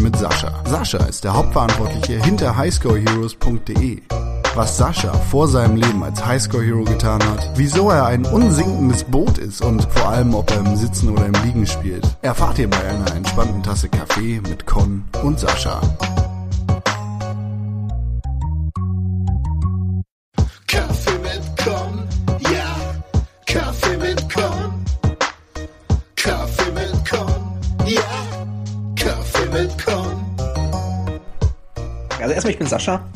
mit 0.00 0.16
Sascha. 0.16 0.52
Sascha 0.66 0.98
ist 0.98 1.24
der 1.24 1.34
Hauptverantwortliche 1.34 2.22
hinter 2.22 2.56
highscoreheroes.de. 2.56 4.02
Was 4.54 4.76
Sascha 4.76 5.12
vor 5.12 5.46
seinem 5.46 5.76
Leben 5.76 6.02
als 6.02 6.24
Highscore 6.26 6.64
Hero 6.64 6.82
getan 6.82 7.22
hat, 7.22 7.50
wieso 7.54 7.90
er 7.90 8.06
ein 8.06 8.24
unsinkendes 8.24 9.04
Boot 9.04 9.38
ist 9.38 9.62
und 9.62 9.86
vor 9.92 10.08
allem, 10.08 10.34
ob 10.34 10.50
er 10.50 10.58
im 10.58 10.76
Sitzen 10.76 11.10
oder 11.10 11.26
im 11.26 11.34
Liegen 11.44 11.66
spielt, 11.66 12.04
erfahrt 12.22 12.58
ihr 12.58 12.68
bei 12.68 12.80
einer 12.88 13.14
entspannten 13.14 13.62
Tasse 13.62 13.88
Kaffee 13.88 14.40
mit 14.48 14.66
Con 14.66 15.04
und 15.22 15.38
Sascha. 15.38 15.80
Bin 32.60 32.68
Sascha, 32.68 33.08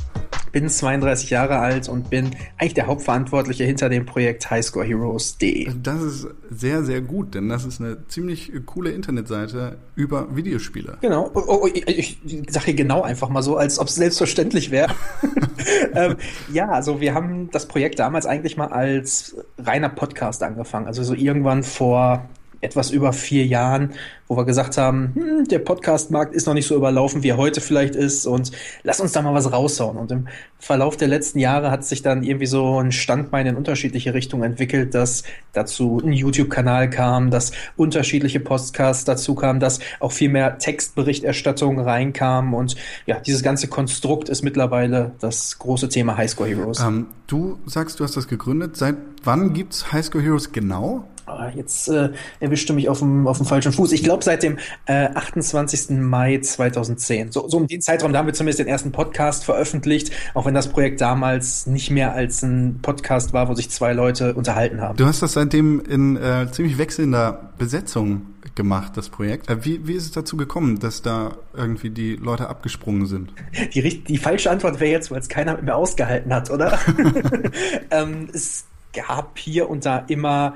bin 0.52 0.70
32 0.70 1.28
Jahre 1.28 1.58
alt 1.58 1.86
und 1.90 2.08
bin 2.08 2.30
eigentlich 2.56 2.72
der 2.72 2.86
Hauptverantwortliche 2.86 3.64
hinter 3.64 3.90
dem 3.90 4.06
Projekt 4.06 4.50
highscoreheroes.de. 4.50 5.70
Das 5.82 6.00
ist 6.00 6.28
sehr, 6.50 6.82
sehr 6.82 7.02
gut, 7.02 7.34
denn 7.34 7.50
das 7.50 7.66
ist 7.66 7.78
eine 7.78 8.08
ziemlich 8.08 8.50
coole 8.64 8.90
Internetseite 8.92 9.76
über 9.96 10.34
Videospiele. 10.34 10.96
Genau. 11.02 11.30
Oh, 11.34 11.42
oh, 11.46 11.68
ich, 11.74 11.86
ich 11.86 12.18
sage 12.48 12.66
hier 12.66 12.74
genau 12.74 13.02
einfach 13.02 13.28
mal 13.28 13.42
so, 13.42 13.58
als 13.58 13.78
ob 13.78 13.88
es 13.88 13.96
selbstverständlich 13.96 14.70
wäre. 14.70 14.94
ähm, 15.94 16.16
ja, 16.50 16.70
also 16.70 17.02
wir 17.02 17.12
haben 17.12 17.50
das 17.50 17.68
Projekt 17.68 17.98
damals 17.98 18.24
eigentlich 18.24 18.56
mal 18.56 18.68
als 18.68 19.36
reiner 19.58 19.90
Podcast 19.90 20.42
angefangen. 20.42 20.86
Also 20.86 21.02
so 21.02 21.12
irgendwann 21.12 21.62
vor 21.64 22.30
etwas 22.64 22.90
über 22.90 23.12
vier 23.12 23.46
Jahren, 23.46 23.92
wo 24.26 24.36
wir 24.36 24.44
gesagt 24.44 24.78
haben, 24.78 25.12
hm, 25.14 25.48
der 25.48 25.58
Podcast-Markt 25.58 26.34
ist 26.34 26.46
noch 26.46 26.54
nicht 26.54 26.66
so 26.66 26.74
überlaufen, 26.74 27.22
wie 27.22 27.28
er 27.28 27.36
heute 27.36 27.60
vielleicht 27.60 27.94
ist 27.94 28.26
und 28.26 28.52
lass 28.82 29.00
uns 29.00 29.12
da 29.12 29.22
mal 29.22 29.34
was 29.34 29.52
raushauen. 29.52 29.98
Und 29.98 30.10
im 30.10 30.28
Verlauf 30.58 30.96
der 30.96 31.08
letzten 31.08 31.38
Jahre 31.38 31.70
hat 31.70 31.84
sich 31.84 32.02
dann 32.02 32.22
irgendwie 32.22 32.46
so 32.46 32.80
ein 32.80 32.90
Standbein 32.90 33.46
in 33.46 33.56
unterschiedliche 33.56 34.14
Richtungen 34.14 34.44
entwickelt, 34.44 34.94
dass 34.94 35.24
dazu 35.52 36.00
ein 36.02 36.12
YouTube-Kanal 36.12 36.88
kam, 36.88 37.30
dass 37.30 37.52
unterschiedliche 37.76 38.40
Podcasts 38.40 39.04
dazu 39.04 39.34
kamen, 39.34 39.60
dass 39.60 39.80
auch 40.00 40.12
viel 40.12 40.30
mehr 40.30 40.58
Textberichterstattung 40.58 41.78
reinkam 41.78 42.54
und 42.54 42.76
ja, 43.06 43.20
dieses 43.20 43.42
ganze 43.42 43.68
Konstrukt 43.68 44.30
ist 44.30 44.42
mittlerweile 44.42 45.12
das 45.20 45.58
große 45.58 45.90
Thema 45.90 46.16
Highscore 46.16 46.48
Heroes. 46.48 46.80
Ähm, 46.80 47.06
du 47.26 47.58
sagst, 47.66 48.00
du 48.00 48.04
hast 48.04 48.16
das 48.16 48.26
gegründet. 48.26 48.76
Seit 48.76 48.96
wann 49.22 49.52
gibt's 49.52 49.92
Highscore 49.92 50.24
Heroes 50.24 50.52
genau? 50.52 51.06
Ah, 51.26 51.50
Jetzt 51.54 51.88
äh, 51.88 52.10
erwischte 52.40 52.72
mich 52.72 52.88
auf 52.88 52.98
dem, 52.98 53.26
auf 53.26 53.38
dem 53.38 53.46
falschen 53.46 53.72
Fuß. 53.72 53.92
Ich 53.92 54.02
glaube, 54.02 54.22
seit 54.22 54.42
dem 54.42 54.58
äh, 54.86 55.08
28. 55.14 55.90
Mai 55.90 56.38
2010. 56.38 57.32
So, 57.32 57.48
so 57.48 57.56
um 57.56 57.66
den 57.66 57.80
Zeitraum, 57.80 58.12
da 58.12 58.18
haben 58.18 58.26
wir 58.26 58.34
zumindest 58.34 58.58
den 58.58 58.66
ersten 58.66 58.92
Podcast 58.92 59.44
veröffentlicht, 59.44 60.12
auch 60.34 60.44
wenn 60.46 60.54
das 60.54 60.68
Projekt 60.68 61.00
damals 61.00 61.66
nicht 61.66 61.90
mehr 61.90 62.12
als 62.12 62.42
ein 62.42 62.80
Podcast 62.82 63.32
war, 63.32 63.48
wo 63.48 63.54
sich 63.54 63.70
zwei 63.70 63.92
Leute 63.92 64.34
unterhalten 64.34 64.80
haben. 64.80 64.96
Du 64.96 65.06
hast 65.06 65.22
das 65.22 65.32
seitdem 65.32 65.80
in 65.80 66.16
äh, 66.16 66.46
ziemlich 66.50 66.76
wechselnder 66.76 67.52
Besetzung 67.56 68.26
gemacht, 68.54 68.96
das 68.96 69.08
Projekt. 69.08 69.48
Äh, 69.48 69.64
wie, 69.64 69.86
wie 69.86 69.94
ist 69.94 70.04
es 70.04 70.10
dazu 70.12 70.36
gekommen, 70.36 70.78
dass 70.78 71.02
da 71.02 71.36
irgendwie 71.54 71.90
die 71.90 72.16
Leute 72.16 72.48
abgesprungen 72.48 73.06
sind? 73.06 73.32
Die, 73.74 74.04
die 74.04 74.18
falsche 74.18 74.50
Antwort 74.50 74.80
wäre 74.80 74.90
jetzt, 74.90 75.10
weil 75.10 75.20
es 75.20 75.28
keiner 75.28 75.60
mir 75.60 75.74
ausgehalten 75.74 76.34
hat, 76.34 76.50
oder? 76.50 76.78
ähm, 77.90 78.28
es 78.32 78.66
gab 78.92 79.38
hier 79.38 79.68
und 79.68 79.86
da 79.86 79.98
immer 80.08 80.54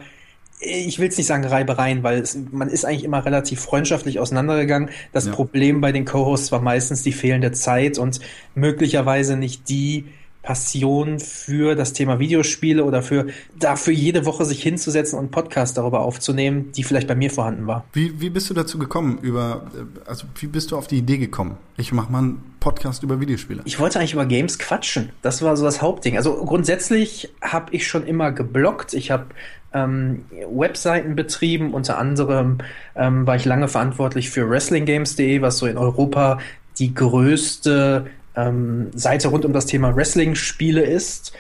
ich 0.61 0.99
will 0.99 1.09
es 1.09 1.17
nicht 1.17 1.27
sagen 1.27 1.45
Reibereien, 1.45 2.03
weil 2.03 2.21
es, 2.21 2.37
man 2.51 2.69
ist 2.69 2.85
eigentlich 2.85 3.05
immer 3.05 3.25
relativ 3.25 3.61
freundschaftlich 3.61 4.19
auseinandergegangen. 4.19 4.91
Das 5.13 5.27
Ja. 5.27 5.33
Problem 5.33 5.81
bei 5.81 5.93
den 5.93 6.05
Co-Hosts 6.05 6.53
war 6.53 6.61
meistens 6.61 7.03
die 7.03 7.13
fehlende 7.13 7.53
Zeit 7.53 7.99
und 7.99 8.21
möglicherweise 8.55 9.37
nicht 9.37 9.69
die 9.69 10.07
Passion 10.49 11.19
für 11.19 11.75
das 11.75 11.93
Thema 11.93 12.19
Videospiele 12.19 12.83
oder 12.83 13.03
für 13.03 13.27
dafür 13.59 13.93
jede 13.93 14.25
Woche 14.25 14.47
sich 14.47 14.63
hinzusetzen 14.63 15.19
und 15.19 15.27
einen 15.27 15.31
Podcast 15.31 15.77
darüber 15.77 16.01
aufzunehmen, 16.01 16.73
die 16.73 16.85
vielleicht 16.85 17.07
bei 17.07 17.15
mir 17.15 17.31
vorhanden 17.31 17.67
war. 17.67 17.85
Wie, 17.93 18.19
wie 18.19 18.31
bist 18.31 18.49
du 18.49 18.55
dazu 18.55 18.79
gekommen, 18.79 19.19
über, 19.21 19.71
äh, 19.75 20.09
also 20.09 20.27
wie 20.41 20.47
bist 20.47 20.71
du 20.71 20.79
auf 20.79 20.87
die 20.87 20.97
Idee 20.97 21.19
gekommen? 21.19 21.59
Ich 21.77 21.93
mache 21.93 22.11
mal 22.11 22.21
einen 22.21 22.55
Podcast 22.61 23.03
über 23.03 23.21
Videospiele. 23.21 23.61
Ich 23.67 23.79
wollte 23.79 23.99
eigentlich 23.99 24.15
über 24.15 24.25
Games 24.25 24.59
quatschen. 24.59 25.11
Das 25.21 25.43
war 25.43 25.55
so 25.55 25.67
das 25.67 25.83
Hauptding. 25.83 26.17
Also 26.17 26.43
grundsätzlich 26.45 27.29
habe 27.43 27.75
ich 27.75 27.87
schon 27.87 28.07
immer 28.07 28.33
gebloggt. 28.33 28.95
Ich 28.95 29.11
habe 29.11 29.27
ähm, 29.73 30.25
Webseiten 30.51 31.15
betrieben. 31.17 31.75
Unter 31.75 31.99
anderem 31.99 32.59
ähm, 32.97 33.27
war 33.27 33.37
ich 33.37 33.45
lange 33.45 33.69
verantwortlich 33.69 34.31
für 34.31 34.49
WrestlingGames.de, 34.49 35.43
was 35.43 35.59
so 35.59 35.67
in 35.67 35.77
Europa 35.77 36.39
die 36.79 36.95
größte 36.95 38.07
ähm, 38.37 38.91
Seite 38.95 39.29
rund 39.29 39.45
um 39.45 39.53
das 39.53 39.67
Thema 39.67 39.95
Wrestling-Spiele 39.95 40.83
ist. 40.83 41.33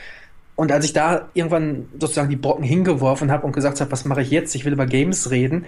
Und 0.56 0.72
als 0.72 0.84
ich 0.84 0.92
da 0.92 1.28
irgendwann 1.34 1.86
sozusagen 2.00 2.28
die 2.28 2.36
Brocken 2.36 2.64
hingeworfen 2.64 3.30
habe 3.30 3.46
und 3.46 3.52
gesagt 3.52 3.80
habe, 3.80 3.92
was 3.92 4.04
mache 4.04 4.22
ich 4.22 4.30
jetzt? 4.30 4.54
Ich 4.56 4.64
will 4.64 4.72
über 4.72 4.86
Games 4.86 5.30
reden. 5.30 5.66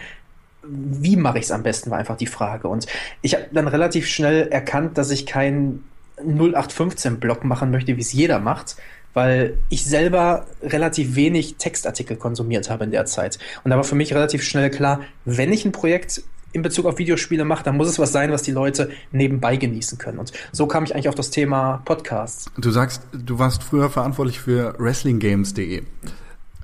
Wie 0.62 1.16
mache 1.16 1.38
ich 1.38 1.44
es 1.44 1.52
am 1.52 1.62
besten, 1.62 1.90
war 1.90 1.98
einfach 1.98 2.16
die 2.16 2.26
Frage. 2.26 2.68
Und 2.68 2.86
ich 3.22 3.34
habe 3.34 3.46
dann 3.52 3.68
relativ 3.68 4.08
schnell 4.08 4.48
erkannt, 4.48 4.98
dass 4.98 5.10
ich 5.10 5.26
keinen 5.26 5.84
0815-Blog 6.26 7.44
machen 7.44 7.70
möchte, 7.70 7.96
wie 7.96 8.00
es 8.00 8.12
jeder 8.12 8.38
macht, 8.38 8.76
weil 9.14 9.58
ich 9.68 9.84
selber 9.84 10.46
relativ 10.62 11.16
wenig 11.16 11.56
Textartikel 11.56 12.16
konsumiert 12.16 12.70
habe 12.70 12.84
in 12.84 12.90
der 12.90 13.06
Zeit. 13.06 13.38
Und 13.64 13.70
da 13.70 13.76
war 13.76 13.84
für 13.84 13.94
mich 13.94 14.14
relativ 14.14 14.42
schnell 14.42 14.70
klar, 14.70 15.00
wenn 15.24 15.52
ich 15.52 15.64
ein 15.64 15.72
Projekt 15.72 16.22
in 16.52 16.62
Bezug 16.62 16.86
auf 16.86 16.98
Videospiele 16.98 17.44
mache, 17.44 17.64
dann 17.64 17.76
muss 17.76 17.88
es 17.88 17.98
was 17.98 18.12
sein, 18.12 18.32
was 18.32 18.42
die 18.42 18.50
Leute 18.50 18.90
nebenbei 19.12 19.56
genießen 19.56 19.98
können. 19.98 20.18
Und 20.18 20.32
so 20.52 20.66
kam 20.66 20.84
ich 20.84 20.94
eigentlich 20.94 21.08
auf 21.08 21.14
das 21.14 21.30
Thema 21.30 21.82
Podcasts. 21.84 22.50
Du 22.58 22.70
sagst, 22.70 23.02
du 23.12 23.38
warst 23.38 23.62
früher 23.62 23.88
verantwortlich 23.88 24.40
für 24.40 24.74
WrestlingGames.de. 24.78 25.82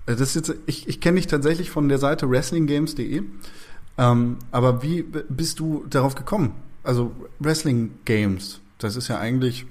Das 0.07 0.35
jetzt, 0.35 0.55
ich, 0.67 0.89
ich 0.89 1.01
kenne 1.01 1.17
dich 1.17 1.27
tatsächlich 1.27 1.71
von 1.71 1.89
der 1.89 1.99
Seite 1.99 2.31
WrestlingGames.de. 2.31 3.23
Ähm, 3.99 4.37
aber 4.51 4.83
wie 4.83 5.03
bist 5.03 5.59
du 5.59 5.85
darauf 5.89 6.15
gekommen? 6.15 6.53
Also 6.83 7.13
Wrestling 7.41 7.91
Games, 8.05 8.61
das 8.79 8.97
ist 8.97 9.09
ja 9.09 9.19
eigentlich 9.19 9.67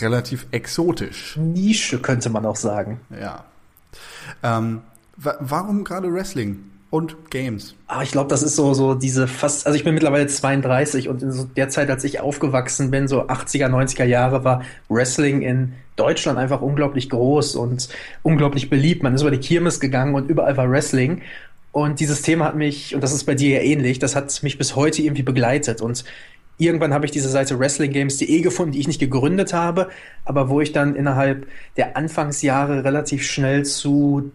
relativ 0.00 0.46
exotisch. 0.50 1.36
Nische 1.36 2.00
könnte 2.00 2.30
man 2.30 2.44
auch 2.44 2.56
sagen. 2.56 3.00
Ja. 3.10 3.44
Ähm, 4.42 4.82
wa 5.16 5.36
warum 5.40 5.84
gerade 5.84 6.12
Wrestling 6.12 6.64
und 6.90 7.30
Games? 7.30 7.74
Aber 7.86 8.02
ich 8.02 8.10
glaube, 8.10 8.28
das 8.28 8.42
ist 8.42 8.56
so, 8.56 8.74
so 8.74 8.94
diese 8.94 9.28
fast, 9.28 9.66
also 9.66 9.76
ich 9.76 9.84
bin 9.84 9.94
mittlerweile 9.94 10.26
32 10.26 11.08
und 11.08 11.22
in 11.22 11.32
so 11.32 11.44
der 11.44 11.68
Zeit, 11.68 11.88
als 11.88 12.04
ich 12.04 12.20
aufgewachsen 12.20 12.90
bin, 12.90 13.08
so 13.08 13.26
80er, 13.26 13.68
90er 13.68 14.04
Jahre, 14.04 14.44
war 14.44 14.62
Wrestling 14.88 15.42
in 15.42 15.74
Deutschland 15.96 16.38
einfach 16.38 16.60
unglaublich 16.60 17.08
groß 17.10 17.54
und 17.56 17.88
unglaublich 18.22 18.70
beliebt. 18.70 19.02
Man 19.02 19.14
ist 19.14 19.22
über 19.22 19.30
die 19.30 19.38
Kirmes 19.38 19.80
gegangen 19.80 20.14
und 20.14 20.28
überall 20.28 20.56
war 20.56 20.70
Wrestling. 20.70 21.22
Und 21.72 22.00
dieses 22.00 22.22
Thema 22.22 22.46
hat 22.46 22.56
mich, 22.56 22.94
und 22.96 23.02
das 23.02 23.12
ist 23.12 23.24
bei 23.24 23.34
dir 23.36 23.56
ja 23.56 23.60
ähnlich, 23.60 24.00
das 24.00 24.16
hat 24.16 24.42
mich 24.42 24.58
bis 24.58 24.74
heute 24.74 25.02
irgendwie 25.02 25.22
begleitet. 25.22 25.80
Und 25.80 26.04
irgendwann 26.60 26.94
habe 26.94 27.06
ich 27.06 27.10
diese 27.10 27.28
Seite 27.28 27.58
WrestlingGames.de 27.58 28.40
gefunden, 28.40 28.72
die 28.72 28.80
ich 28.80 28.88
nicht 28.88 29.00
gegründet 29.00 29.52
habe, 29.52 29.88
aber 30.24 30.48
wo 30.48 30.60
ich 30.60 30.72
dann 30.72 30.94
innerhalb 30.94 31.46
der 31.76 31.96
Anfangsjahre 31.96 32.84
relativ 32.84 33.22
schnell 33.22 33.64
zu 33.64 34.30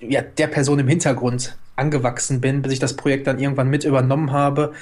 ja, 0.00 0.22
der 0.22 0.48
Person 0.48 0.78
im 0.78 0.88
Hintergrund 0.88 1.56
angewachsen 1.76 2.40
bin, 2.40 2.62
bis 2.62 2.72
ich 2.72 2.78
das 2.78 2.94
Projekt 2.94 3.26
dann 3.26 3.38
irgendwann 3.38 3.68
mit 3.68 3.84
übernommen 3.84 4.32
habe. 4.32 4.72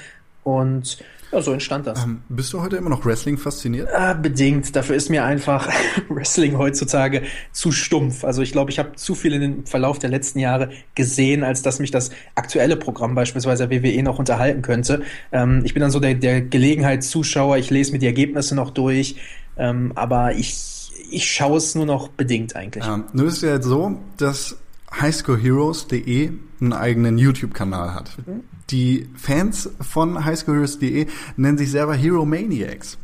Und 0.43 0.97
ja, 1.33 1.41
so 1.41 1.51
entstand 1.51 1.87
das. 1.87 2.03
Ähm, 2.03 2.21
bist 2.29 2.53
du 2.53 2.61
heute 2.61 2.75
immer 2.75 2.89
noch 2.89 3.05
Wrestling 3.05 3.37
fasziniert? 3.37 3.89
Ah, 3.91 4.13
bedingt. 4.13 4.75
Dafür 4.75 4.95
ist 4.95 5.09
mir 5.09 5.25
einfach 5.25 5.67
Wrestling 6.09 6.57
heutzutage 6.57 7.23
zu 7.51 7.71
stumpf. 7.71 8.23
Also 8.23 8.41
ich 8.41 8.51
glaube, 8.51 8.69
ich 8.69 8.77
habe 8.77 8.95
zu 8.95 9.15
viel 9.15 9.33
in 9.33 9.41
den 9.41 9.65
Verlauf 9.65 9.97
der 9.97 10.11
letzten 10.11 10.39
Jahre 10.39 10.69
gesehen, 10.93 11.43
als 11.43 11.63
dass 11.63 11.79
mich 11.79 11.89
das 11.89 12.11
aktuelle 12.35 12.77
Programm 12.77 13.15
beispielsweise 13.15 13.71
WWE 13.71 14.03
noch 14.03 14.19
unterhalten 14.19 14.61
könnte. 14.61 15.01
Ähm, 15.31 15.61
ich 15.63 15.73
bin 15.73 15.81
dann 15.81 15.91
so 15.91 15.99
der, 15.99 16.13
der 16.13 16.41
Gelegenheitszuschauer. 16.41 17.57
Ich 17.57 17.71
lese 17.71 17.93
mir 17.93 17.99
die 17.99 18.05
Ergebnisse 18.05 18.55
noch 18.55 18.69
durch, 18.69 19.15
ähm, 19.57 19.91
aber 19.95 20.33
ich, 20.33 20.91
ich 21.09 21.31
schaue 21.31 21.57
es 21.57 21.73
nur 21.73 21.87
noch 21.87 22.09
bedingt 22.09 22.55
eigentlich. 22.55 22.85
Ähm, 22.85 23.05
nur 23.13 23.27
ist 23.27 23.41
ja 23.41 23.55
jetzt 23.55 23.65
so, 23.65 23.97
dass 24.17 24.57
highscoreheroes.de 25.01 26.31
einen 26.61 26.73
eigenen 26.73 27.17
YouTube-Kanal 27.17 27.93
hat. 27.93 28.17
Die 28.69 29.09
Fans 29.15 29.69
von 29.81 30.23
highscoreheroes.de 30.23 31.07
nennen 31.35 31.57
sich 31.57 31.71
selber 31.71 31.93
Hero 31.95 32.25
Maniacs. 32.25 32.97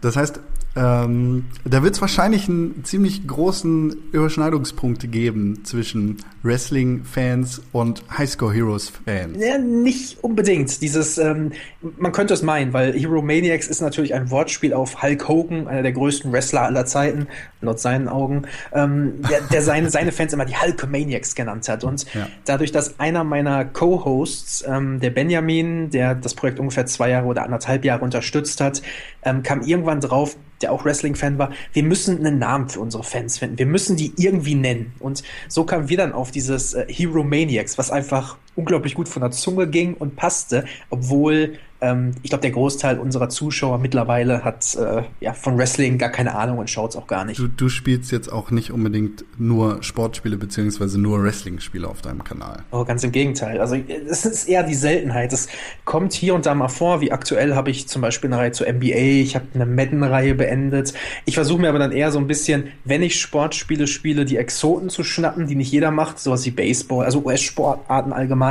Das 0.00 0.16
heißt, 0.16 0.40
Ähm, 0.76 1.46
da 1.64 1.82
wird 1.82 1.94
es 1.94 2.00
wahrscheinlich 2.00 2.48
einen 2.48 2.84
ziemlich 2.84 3.26
großen 3.26 4.10
Überschneidungspunkt 4.10 5.10
geben 5.12 5.64
zwischen 5.64 6.18
Wrestling-Fans 6.42 7.62
und 7.72 8.02
Highscore 8.16 8.52
Heroes-Fans. 8.52 9.38
Ja, 9.38 9.58
nicht 9.58 10.22
unbedingt. 10.22 10.82
Dieses, 10.82 11.16
ähm, 11.18 11.52
man 11.96 12.10
könnte 12.12 12.34
es 12.34 12.42
meinen, 12.42 12.72
weil 12.72 12.92
Hero 12.92 13.22
Maniacs 13.22 13.68
ist 13.68 13.80
natürlich 13.80 14.14
ein 14.14 14.30
Wortspiel 14.30 14.74
auf 14.74 15.02
Hulk 15.02 15.28
Hogan, 15.28 15.68
einer 15.68 15.82
der 15.82 15.92
größten 15.92 16.32
Wrestler 16.32 16.62
aller 16.62 16.86
Zeiten, 16.86 17.28
laut 17.60 17.78
seinen 17.78 18.08
Augen, 18.08 18.42
ähm, 18.72 19.22
der, 19.30 19.40
der 19.42 19.62
seine, 19.62 19.90
seine 19.90 20.10
Fans 20.10 20.32
immer 20.32 20.44
die 20.44 20.56
Hulk 20.56 20.90
Maniacs 20.90 21.36
genannt 21.36 21.68
hat. 21.68 21.84
Und 21.84 22.12
ja. 22.14 22.26
dadurch, 22.44 22.72
dass 22.72 22.98
einer 22.98 23.22
meiner 23.22 23.64
Co-Hosts, 23.64 24.64
ähm, 24.66 24.98
der 24.98 25.10
Benjamin, 25.10 25.90
der 25.90 26.16
das 26.16 26.34
Projekt 26.34 26.58
ungefähr 26.58 26.86
zwei 26.86 27.10
Jahre 27.10 27.26
oder 27.26 27.44
anderthalb 27.44 27.84
Jahre 27.84 28.04
unterstützt 28.04 28.60
hat, 28.60 28.82
ähm, 29.22 29.42
kam 29.42 29.62
irgendwann 29.62 30.00
drauf, 30.00 30.36
der 30.64 30.72
auch 30.72 30.84
Wrestling-Fan 30.86 31.36
war, 31.38 31.52
wir 31.74 31.82
müssen 31.82 32.18
einen 32.18 32.38
Namen 32.38 32.70
für 32.70 32.80
unsere 32.80 33.04
Fans 33.04 33.38
finden. 33.38 33.58
Wir 33.58 33.66
müssen 33.66 33.96
die 33.96 34.14
irgendwie 34.16 34.54
nennen. 34.54 34.94
Und 34.98 35.22
so 35.46 35.64
kamen 35.64 35.90
wir 35.90 35.98
dann 35.98 36.12
auf 36.12 36.30
dieses 36.30 36.72
äh, 36.72 36.86
Hero 36.88 37.22
Maniacs, 37.22 37.76
was 37.76 37.90
einfach 37.90 38.38
unglaublich 38.56 38.94
gut 38.94 39.08
von 39.08 39.22
der 39.22 39.30
Zunge 39.30 39.66
ging 39.66 39.94
und 39.94 40.16
passte, 40.16 40.64
obwohl 40.90 41.58
ähm, 41.84 42.12
ich 42.22 42.30
glaube, 42.30 42.42
der 42.42 42.50
Großteil 42.52 42.98
unserer 42.98 43.28
Zuschauer 43.28 43.78
mittlerweile 43.78 44.44
hat 44.44 44.74
äh, 44.76 45.02
ja 45.20 45.34
von 45.34 45.58
Wrestling 45.58 45.98
gar 45.98 46.08
keine 46.08 46.34
Ahnung 46.34 46.58
und 46.58 46.70
schaut 46.70 46.90
es 46.90 46.96
auch 46.96 47.06
gar 47.06 47.24
nicht. 47.24 47.38
Du, 47.38 47.48
du, 47.48 47.68
spielst 47.68 48.12
jetzt 48.12 48.32
auch 48.32 48.50
nicht 48.50 48.70
unbedingt 48.70 49.24
nur 49.38 49.82
Sportspiele 49.82 50.36
beziehungsweise 50.36 50.98
nur 51.00 51.22
Wrestling-Spiele 51.22 51.86
auf 51.86 52.00
deinem 52.00 52.24
Kanal. 52.24 52.62
Oh, 52.70 52.84
ganz 52.84 53.04
im 53.04 53.12
Gegenteil. 53.12 53.60
Also 53.60 53.76
es 53.76 54.24
ist 54.24 54.48
eher 54.48 54.62
die 54.62 54.74
Seltenheit. 54.74 55.32
Es 55.32 55.48
kommt 55.84 56.12
hier 56.12 56.34
und 56.34 56.46
da 56.46 56.54
mal 56.54 56.68
vor, 56.68 57.00
wie 57.00 57.12
aktuell 57.12 57.54
habe 57.54 57.70
ich 57.70 57.88
zum 57.88 58.00
Beispiel 58.00 58.32
eine 58.32 58.40
Reihe 58.40 58.52
zur 58.52 58.72
NBA, 58.72 59.22
ich 59.22 59.34
habe 59.34 59.46
eine 59.54 59.66
Madden-Reihe 59.66 60.34
beendet. 60.34 60.94
Ich 61.24 61.34
versuche 61.34 61.60
mir 61.60 61.68
aber 61.68 61.78
dann 61.78 61.92
eher 61.92 62.12
so 62.12 62.18
ein 62.18 62.26
bisschen, 62.26 62.68
wenn 62.84 63.02
ich 63.02 63.20
Sportspiele 63.20 63.86
spiele, 63.86 64.24
die 64.24 64.36
Exoten 64.36 64.88
zu 64.88 65.04
schnappen, 65.04 65.46
die 65.46 65.56
nicht 65.56 65.72
jeder 65.72 65.90
macht, 65.90 66.18
sowas 66.18 66.46
wie 66.46 66.50
Baseball, 66.50 67.04
also 67.04 67.22
US-Sportarten 67.24 68.12
allgemein 68.12 68.43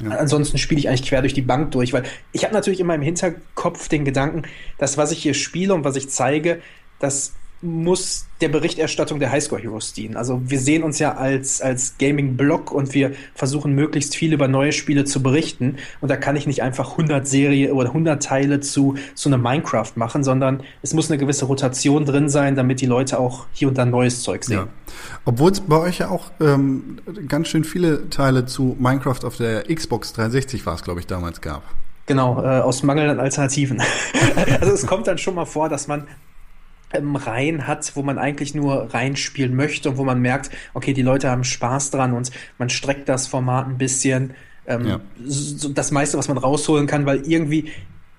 ja. 0.00 0.10
Ansonsten 0.10 0.58
spiele 0.58 0.80
ich 0.80 0.88
eigentlich 0.88 1.08
quer 1.08 1.20
durch 1.20 1.34
die 1.34 1.42
Bank 1.42 1.70
durch, 1.70 1.92
weil 1.92 2.02
ich 2.32 2.44
habe 2.44 2.54
natürlich 2.54 2.80
immer 2.80 2.94
im 2.94 3.02
Hinterkopf 3.02 3.88
den 3.88 4.04
Gedanken, 4.04 4.42
dass 4.78 4.98
was 4.98 5.12
ich 5.12 5.22
hier 5.22 5.34
spiele 5.34 5.72
und 5.72 5.84
was 5.84 5.96
ich 5.96 6.08
zeige, 6.08 6.60
das 6.98 7.34
muss 7.64 8.26
der 8.40 8.48
Berichterstattung 8.48 9.18
der 9.18 9.30
Highscore 9.30 9.60
Heroes 9.60 9.92
dienen. 9.94 10.16
Also 10.16 10.42
wir 10.44 10.60
sehen 10.60 10.82
uns 10.82 10.98
ja 10.98 11.14
als, 11.14 11.62
als 11.62 11.96
Gaming-Blog 11.98 12.70
und 12.70 12.92
wir 12.94 13.12
versuchen 13.34 13.74
möglichst 13.74 14.14
viel 14.14 14.32
über 14.32 14.48
neue 14.48 14.72
Spiele 14.72 15.04
zu 15.04 15.22
berichten. 15.22 15.76
Und 16.00 16.10
da 16.10 16.16
kann 16.16 16.36
ich 16.36 16.46
nicht 16.46 16.62
einfach 16.62 16.92
100 16.92 17.26
Serie 17.26 17.72
oder 17.74 17.88
100 17.88 18.22
Teile 18.22 18.60
zu, 18.60 18.96
zu 19.14 19.28
einem 19.28 19.42
Minecraft 19.42 19.92
machen, 19.96 20.24
sondern 20.24 20.62
es 20.82 20.92
muss 20.92 21.10
eine 21.10 21.18
gewisse 21.18 21.46
Rotation 21.46 22.04
drin 22.04 22.28
sein, 22.28 22.54
damit 22.54 22.80
die 22.80 22.86
Leute 22.86 23.18
auch 23.18 23.46
hier 23.52 23.68
und 23.68 23.78
da 23.78 23.86
neues 23.86 24.22
Zeug 24.22 24.44
sehen. 24.44 24.58
Ja. 24.58 24.68
Obwohl 25.24 25.50
es 25.50 25.60
bei 25.60 25.78
euch 25.78 25.98
ja 25.98 26.10
auch 26.10 26.30
ähm, 26.40 26.98
ganz 27.28 27.48
schön 27.48 27.64
viele 27.64 28.10
Teile 28.10 28.44
zu 28.44 28.76
Minecraft 28.78 29.24
auf 29.24 29.36
der 29.38 29.64
Xbox 29.74 30.12
360 30.12 30.66
war 30.66 30.74
es, 30.74 30.82
glaube 30.82 31.00
ich, 31.00 31.06
damals 31.06 31.40
gab. 31.40 31.62
Genau, 32.06 32.42
äh, 32.42 32.60
aus 32.60 32.82
Mangel 32.82 33.08
an 33.08 33.18
Alternativen. 33.18 33.80
also 34.60 34.72
es 34.72 34.86
kommt 34.86 35.06
dann 35.06 35.16
schon 35.16 35.34
mal 35.34 35.46
vor, 35.46 35.70
dass 35.70 35.88
man 35.88 36.06
rein 36.92 37.66
hat, 37.66 37.92
wo 37.96 38.02
man 38.02 38.18
eigentlich 38.18 38.54
nur 38.54 38.94
reinspielen 38.94 39.54
möchte 39.54 39.90
und 39.90 39.96
wo 39.96 40.04
man 40.04 40.20
merkt, 40.20 40.50
okay, 40.74 40.92
die 40.92 41.02
Leute 41.02 41.30
haben 41.30 41.44
Spaß 41.44 41.90
dran 41.90 42.12
und 42.12 42.30
man 42.58 42.68
streckt 42.68 43.08
das 43.08 43.26
Format 43.26 43.68
ein 43.68 43.78
bisschen. 43.78 44.34
Ähm, 44.66 44.86
ja. 44.86 45.00
so 45.26 45.68
das 45.68 45.90
meiste, 45.90 46.16
was 46.16 46.28
man 46.28 46.38
rausholen 46.38 46.86
kann, 46.86 47.04
weil 47.04 47.26
irgendwie 47.26 47.70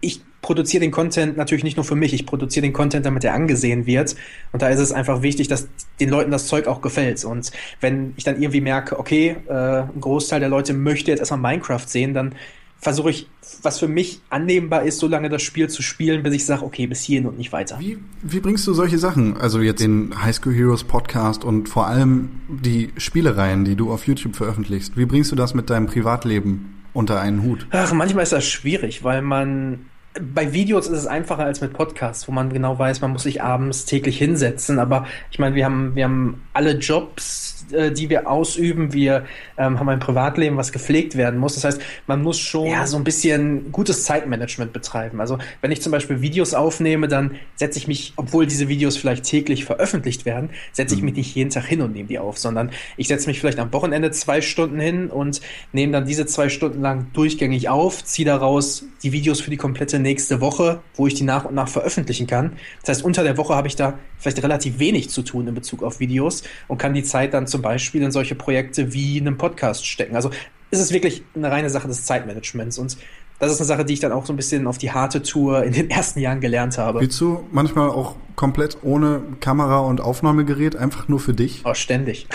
ich 0.06 0.22
produziere 0.42 0.82
den 0.82 0.92
Content 0.92 1.38
natürlich 1.38 1.64
nicht 1.64 1.78
nur 1.78 1.84
für 1.84 1.96
mich, 1.96 2.14
ich 2.14 2.28
produziere 2.28 2.62
den 2.62 2.74
Content, 2.74 3.06
damit 3.06 3.24
er 3.24 3.34
angesehen 3.34 3.88
wird. 3.88 4.16
Und 4.52 4.62
da 4.62 4.70
ist 4.70 4.80
es 4.80 4.92
einfach 4.92 5.24
wichtig, 5.24 5.48
dass 5.48 5.68
den 6.00 6.10
Leuten 6.10 6.30
das 6.30 6.46
Zeug 6.46 6.68
auch 6.68 6.82
gefällt. 6.82 7.26
Und 7.26 7.52
wenn 7.82 8.14
ich 8.16 8.24
dann 8.24 8.40
irgendwie 8.40 8.62
merke, 8.62 9.00
okay, 9.00 9.38
äh, 9.48 9.54
ein 9.54 10.00
Großteil 10.00 10.40
der 10.40 10.50
Leute 10.50 10.74
möchte 10.74 11.10
jetzt 11.10 11.20
erstmal 11.20 11.40
Minecraft 11.40 11.88
sehen, 11.88 12.14
dann 12.14 12.36
versuche 12.80 13.10
ich, 13.10 13.28
was 13.62 13.80
für 13.80 13.88
mich 13.88 14.22
annehmbar 14.30 14.84
ist, 14.84 15.00
so 15.00 15.08
lange 15.08 15.30
das 15.30 15.42
Spiel 15.42 15.70
zu 15.70 15.82
spielen, 15.82 16.24
bis 16.24 16.34
ich 16.34 16.46
sage, 16.46 16.64
okay, 16.64 16.88
bis 16.88 17.02
hierhin 17.02 17.28
und 17.28 17.38
nicht 17.38 17.52
weiter. 17.52 17.80
Wie, 17.80 17.98
wie 18.22 18.40
bringst 18.40 18.68
du 18.68 18.74
solche 18.74 18.98
Sachen, 18.98 19.38
also 19.38 19.60
jetzt 19.60 19.82
den 19.82 20.14
High 20.22 20.36
School 20.36 20.54
Heroes 20.54 20.84
Podcast 20.84 21.44
und 21.44 21.68
vor 21.68 21.88
allem 21.88 22.30
die 22.48 22.92
Spielereien, 22.98 23.66
die 23.66 23.76
du 23.76 23.92
auf 23.92 24.08
YouTube 24.08 24.36
veröffentlichst, 24.36 24.98
wie 24.98 25.06
bringst 25.06 25.32
du 25.32 25.36
das 25.36 25.54
mit 25.54 25.70
deinem 25.70 25.88
Privatleben 25.88 26.84
unter 26.94 27.20
einen 27.20 27.44
Hut? 27.44 27.68
Ach, 27.72 27.92
manchmal 27.94 28.24
ist 28.24 28.32
das 28.32 28.48
schwierig, 28.48 29.04
weil 29.04 29.22
man 29.22 29.86
bei 30.20 30.54
Videos 30.54 30.88
ist 30.88 31.00
es 31.00 31.08
einfacher 31.08 31.44
als 31.44 31.62
mit 31.62 31.74
Podcasts, 31.74 32.28
wo 32.28 32.32
man 32.32 32.52
genau 32.52 32.80
weiß, 32.80 33.02
man 33.02 33.12
muss 33.12 33.24
sich 33.24 33.42
abends 33.42 33.86
täglich 33.86 34.18
hinsetzen. 34.18 34.80
Aber 34.80 35.06
ich 35.32 35.40
meine, 35.40 35.56
wir 35.56 35.66
haben, 35.66 35.96
wir 35.96 36.06
haben 36.06 36.42
alle 36.54 36.78
Jobs, 36.78 37.55
äh, 37.72 37.92
die 37.92 38.10
wir 38.10 38.30
ausüben. 38.30 38.94
Wir 38.94 39.26
ähm, 39.58 39.80
haben 39.80 39.90
ein 39.90 40.00
Privatleben, 40.00 40.58
was 40.58 40.72
gepflegt 40.72 41.16
werden 41.16 41.40
muss. 41.40 41.56
Das 41.56 41.64
heißt, 41.64 41.82
man 42.08 42.22
muss 42.22 42.40
schon 42.40 42.68
ja, 42.68 42.86
so 42.88 42.98
ein 42.98 43.04
bisschen 43.04 43.72
gutes 43.72 44.04
Zeitmanagement 44.04 44.74
betreiben. 44.74 45.22
Also 45.22 45.38
wenn 45.62 45.72
ich 45.72 45.82
zum 45.82 45.92
Beispiel 45.92 46.22
Videos 46.22 46.54
aufnehme, 46.54 47.08
dann 47.08 47.36
setze 47.56 47.80
ich 47.80 47.88
mich, 47.88 48.14
obwohl 48.16 48.46
diese 48.46 48.68
Videos 48.68 48.98
vielleicht 48.98 49.26
täglich 49.26 49.66
veröffentlicht 49.66 50.26
werden, 50.26 50.50
setze 50.72 50.96
ich 50.96 51.02
mhm. 51.02 51.06
mich 51.06 51.16
nicht 51.16 51.36
jeden 51.36 51.50
Tag 51.50 51.66
hin 51.66 51.82
und 51.82 51.94
nehme 51.94 52.08
die 52.08 52.20
auf, 52.20 52.38
sondern 52.38 52.72
ich 52.98 53.08
setze 53.08 53.28
mich 53.28 53.40
vielleicht 53.40 53.60
am 53.60 53.72
Wochenende 53.74 54.12
zwei 54.12 54.42
Stunden 54.42 54.80
hin 54.80 55.10
und 55.10 55.42
nehme 55.72 55.94
dann 55.94 56.06
diese 56.06 56.26
zwei 56.26 56.50
Stunden 56.50 56.82
lang 56.82 57.08
durchgängig 57.14 57.70
auf, 57.70 58.04
ziehe 58.04 58.26
daraus 58.26 58.86
die 59.04 59.12
Videos 59.12 59.42
für 59.42 59.52
die 59.52 59.58
komplette 59.58 60.00
nächste 60.00 60.42
Woche, 60.42 60.82
wo 60.96 61.08
ich 61.08 61.14
die 61.14 61.24
nach 61.24 61.46
und 61.46 61.56
nach 61.56 61.68
veröffentlichen 61.68 62.28
kann. 62.28 62.54
Das 62.82 62.98
heißt, 62.98 63.06
unter 63.06 63.24
der 63.24 63.38
Woche 63.38 63.56
habe 63.56 63.68
ich 63.68 63.76
da 63.76 63.98
vielleicht 64.18 64.42
relativ 64.44 64.80
wenig 64.80 65.10
zu 65.10 65.22
tun 65.22 65.48
in 65.48 65.54
Bezug 65.54 65.84
auf 65.84 66.00
Videos 66.00 66.44
und 66.68 66.78
kann 66.78 66.94
die 66.94 67.04
Zeit 67.04 67.34
dann 67.34 67.48
zum 67.56 67.62
Beispiel 67.62 68.04
in 68.04 68.12
solche 68.12 68.36
Projekte 68.36 68.92
wie 68.92 69.18
einem 69.18 69.38
Podcast 69.38 69.88
stecken. 69.88 70.18
Also 70.18 70.30
ist 70.72 70.82
es 70.82 70.92
wirklich 70.92 71.24
eine 71.36 71.50
reine 71.50 71.70
Sache 71.70 71.88
des 71.88 72.04
Zeitmanagements 72.04 72.78
und 72.78 72.98
das 73.40 73.50
ist 73.50 73.62
eine 73.62 73.68
Sache, 73.68 73.86
die 73.86 73.94
ich 73.94 74.02
dann 74.02 74.12
auch 74.12 74.26
so 74.26 74.34
ein 74.34 74.36
bisschen 74.36 74.68
auf 74.68 74.78
die 74.78 74.92
harte 74.92 75.22
Tour 75.22 75.64
in 75.64 75.72
den 75.72 75.90
ersten 75.90 76.20
Jahren 76.20 76.42
gelernt 76.42 76.78
habe. 76.78 77.00
Willst 77.00 77.22
du 77.22 77.46
manchmal 77.54 77.90
auch 77.90 78.18
komplett 78.36 78.80
ohne 78.82 79.22
Kamera 79.40 79.80
und 79.80 80.02
Aufnahmegerät, 80.02 80.76
einfach 80.76 81.08
nur 81.08 81.22
für 81.22 81.34
dich? 81.34 81.62
Oh, 81.64 81.74
ständig. 81.74 82.28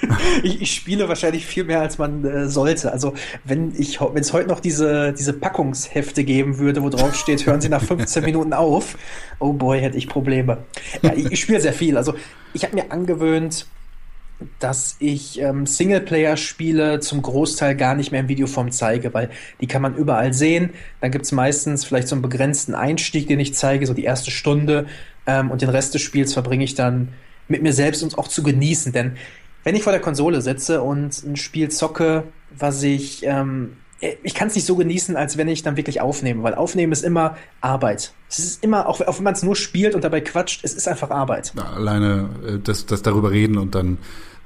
ich, 0.44 0.62
ich, 0.62 0.72
spiele 0.72 1.08
wahrscheinlich 1.08 1.44
viel 1.44 1.64
mehr, 1.64 1.80
als 1.80 1.98
man 1.98 2.24
äh, 2.24 2.48
sollte. 2.48 2.92
Also 2.92 3.14
wenn 3.44 3.72
ich, 3.76 4.00
wenn 4.00 4.20
es 4.20 4.32
heute 4.32 4.48
noch 4.48 4.60
diese, 4.60 5.12
diese 5.12 5.32
Packungshefte 5.32 6.22
geben 6.22 6.58
würde, 6.58 6.84
wo 6.84 6.88
drauf 6.88 7.16
steht, 7.16 7.44
hören 7.46 7.60
Sie 7.60 7.68
nach 7.68 7.82
15 7.82 8.24
Minuten 8.24 8.52
auf, 8.52 8.96
oh 9.40 9.52
boy, 9.52 9.80
hätte 9.80 9.96
ich 9.98 10.08
Probleme. 10.08 10.58
Ja, 11.02 11.14
ich, 11.14 11.32
ich 11.32 11.40
spiele 11.40 11.60
sehr 11.60 11.72
viel. 11.72 11.96
Also 11.96 12.14
ich 12.52 12.62
habe 12.62 12.76
mir 12.76 12.92
angewöhnt, 12.92 13.66
dass 14.60 14.96
ich 15.00 15.40
ähm, 15.40 15.66
Singleplayer-Spiele 15.66 17.00
zum 17.00 17.22
Großteil 17.22 17.74
gar 17.74 17.94
nicht 17.94 18.12
mehr 18.12 18.20
in 18.20 18.28
Videoform 18.28 18.70
zeige, 18.70 19.12
weil 19.12 19.30
die 19.60 19.66
kann 19.66 19.82
man 19.82 19.96
überall 19.96 20.32
sehen. 20.32 20.70
Dann 21.00 21.10
gibt's 21.10 21.32
meistens 21.32 21.84
vielleicht 21.84 22.08
so 22.08 22.14
einen 22.14 22.22
begrenzten 22.22 22.74
Einstieg, 22.74 23.26
den 23.26 23.40
ich 23.40 23.54
zeige, 23.54 23.86
so 23.86 23.94
die 23.94 24.04
erste 24.04 24.30
Stunde. 24.30 24.86
Ähm, 25.26 25.50
und 25.50 25.62
den 25.62 25.68
Rest 25.68 25.94
des 25.94 26.02
Spiels 26.02 26.32
verbringe 26.32 26.64
ich 26.64 26.74
dann 26.74 27.08
mit 27.48 27.62
mir 27.62 27.72
selbst 27.72 28.02
und 28.02 28.16
auch 28.16 28.28
zu 28.28 28.42
genießen. 28.42 28.92
Denn 28.92 29.16
wenn 29.64 29.74
ich 29.74 29.82
vor 29.82 29.92
der 29.92 30.02
Konsole 30.02 30.40
sitze 30.40 30.82
und 30.82 31.22
ein 31.24 31.36
Spiel 31.36 31.68
zocke, 31.70 32.24
was 32.56 32.82
ich 32.82 33.24
ähm, 33.24 33.76
ich 34.00 34.34
kann 34.34 34.48
es 34.48 34.54
nicht 34.54 34.64
so 34.64 34.76
genießen, 34.76 35.16
als 35.16 35.36
wenn 35.36 35.48
ich 35.48 35.62
dann 35.62 35.76
wirklich 35.76 36.00
aufnehme, 36.00 36.42
weil 36.42 36.54
Aufnehmen 36.54 36.92
ist 36.92 37.04
immer 37.04 37.36
Arbeit. 37.60 38.12
Es 38.28 38.38
ist 38.38 38.62
immer, 38.62 38.88
auch, 38.88 39.00
auch 39.00 39.16
wenn 39.16 39.24
man 39.24 39.34
es 39.34 39.42
nur 39.42 39.56
spielt 39.56 39.94
und 39.94 40.04
dabei 40.04 40.20
quatscht, 40.20 40.60
es 40.62 40.74
ist 40.74 40.86
einfach 40.86 41.10
Arbeit. 41.10 41.52
Ja, 41.56 41.64
alleine 41.72 42.28
äh, 42.46 42.58
das, 42.62 42.86
das 42.86 43.02
darüber 43.02 43.30
reden 43.30 43.58
und 43.58 43.74
dann 43.74 43.98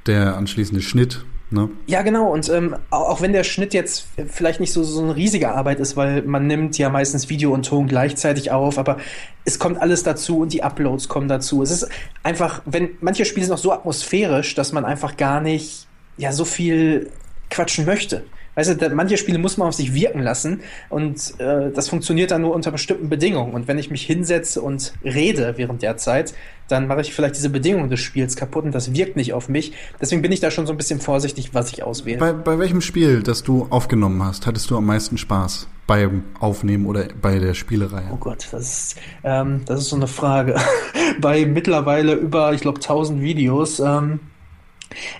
der 0.06 0.36
anschließende 0.36 0.82
Schnitt. 0.82 1.24
Ne? 1.50 1.68
Ja, 1.86 2.00
genau. 2.00 2.32
Und 2.32 2.48
ähm, 2.48 2.76
auch 2.88 3.20
wenn 3.20 3.34
der 3.34 3.44
Schnitt 3.44 3.74
jetzt 3.74 4.06
vielleicht 4.28 4.58
nicht 4.58 4.72
so, 4.72 4.82
so 4.82 5.02
eine 5.02 5.14
riesige 5.14 5.52
Arbeit 5.54 5.80
ist, 5.80 5.96
weil 5.96 6.22
man 6.22 6.46
nimmt 6.46 6.78
ja 6.78 6.88
meistens 6.88 7.28
Video 7.28 7.52
und 7.52 7.66
Ton 7.66 7.88
gleichzeitig 7.88 8.50
auf, 8.50 8.78
aber 8.78 8.96
es 9.44 9.58
kommt 9.58 9.80
alles 9.80 10.02
dazu 10.02 10.38
und 10.38 10.54
die 10.54 10.62
Uploads 10.62 11.08
kommen 11.08 11.28
dazu. 11.28 11.62
Es 11.62 11.70
ist 11.70 11.88
einfach, 12.22 12.62
wenn 12.64 12.90
manche 13.02 13.26
Spiele 13.26 13.44
sind 13.44 13.54
auch 13.54 13.58
so 13.58 13.72
atmosphärisch, 13.72 14.54
dass 14.54 14.72
man 14.72 14.86
einfach 14.86 15.18
gar 15.18 15.42
nicht 15.42 15.88
ja 16.16 16.32
so 16.32 16.46
viel 16.46 17.10
quatschen 17.50 17.84
möchte. 17.84 18.24
Weißt 18.54 18.70
du, 18.70 18.76
da, 18.76 18.88
manche 18.90 19.16
Spiele 19.16 19.38
muss 19.38 19.56
man 19.56 19.68
auf 19.68 19.74
sich 19.74 19.94
wirken 19.94 20.20
lassen 20.20 20.60
und 20.90 21.40
äh, 21.40 21.70
das 21.70 21.88
funktioniert 21.88 22.30
dann 22.30 22.42
nur 22.42 22.54
unter 22.54 22.70
bestimmten 22.70 23.08
Bedingungen. 23.08 23.54
Und 23.54 23.66
wenn 23.68 23.78
ich 23.78 23.90
mich 23.90 24.02
hinsetze 24.02 24.60
und 24.60 24.92
rede 25.02 25.54
während 25.56 25.82
der 25.82 25.96
Zeit, 25.96 26.34
dann 26.68 26.86
mache 26.86 27.00
ich 27.00 27.14
vielleicht 27.14 27.36
diese 27.36 27.50
Bedingungen 27.50 27.90
des 27.90 28.00
Spiels 28.00 28.36
kaputt 28.36 28.64
und 28.64 28.74
das 28.74 28.94
wirkt 28.94 29.16
nicht 29.16 29.32
auf 29.32 29.48
mich. 29.48 29.72
Deswegen 30.00 30.22
bin 30.22 30.32
ich 30.32 30.40
da 30.40 30.50
schon 30.50 30.66
so 30.66 30.72
ein 30.72 30.76
bisschen 30.76 31.00
vorsichtig, 31.00 31.54
was 31.54 31.72
ich 31.72 31.82
auswähle. 31.82 32.18
Bei, 32.18 32.32
bei 32.32 32.58
welchem 32.58 32.80
Spiel, 32.80 33.22
das 33.22 33.42
du 33.42 33.66
aufgenommen 33.70 34.22
hast, 34.22 34.46
hattest 34.46 34.70
du 34.70 34.76
am 34.76 34.86
meisten 34.86 35.18
Spaß? 35.18 35.68
Beim 35.86 36.24
Aufnehmen 36.38 36.86
oder 36.86 37.08
bei 37.20 37.38
der 37.38 37.54
Spielerei? 37.54 38.04
Oh 38.12 38.16
Gott, 38.16 38.48
das 38.52 38.62
ist, 38.62 38.96
ähm, 39.24 39.62
das 39.66 39.80
ist 39.80 39.88
so 39.88 39.96
eine 39.96 40.06
Frage. 40.06 40.56
bei 41.20 41.44
mittlerweile 41.44 42.14
über, 42.14 42.52
ich 42.52 42.60
glaube, 42.60 42.78
1000 42.78 43.20
Videos. 43.20 43.80
Ähm, 43.80 44.20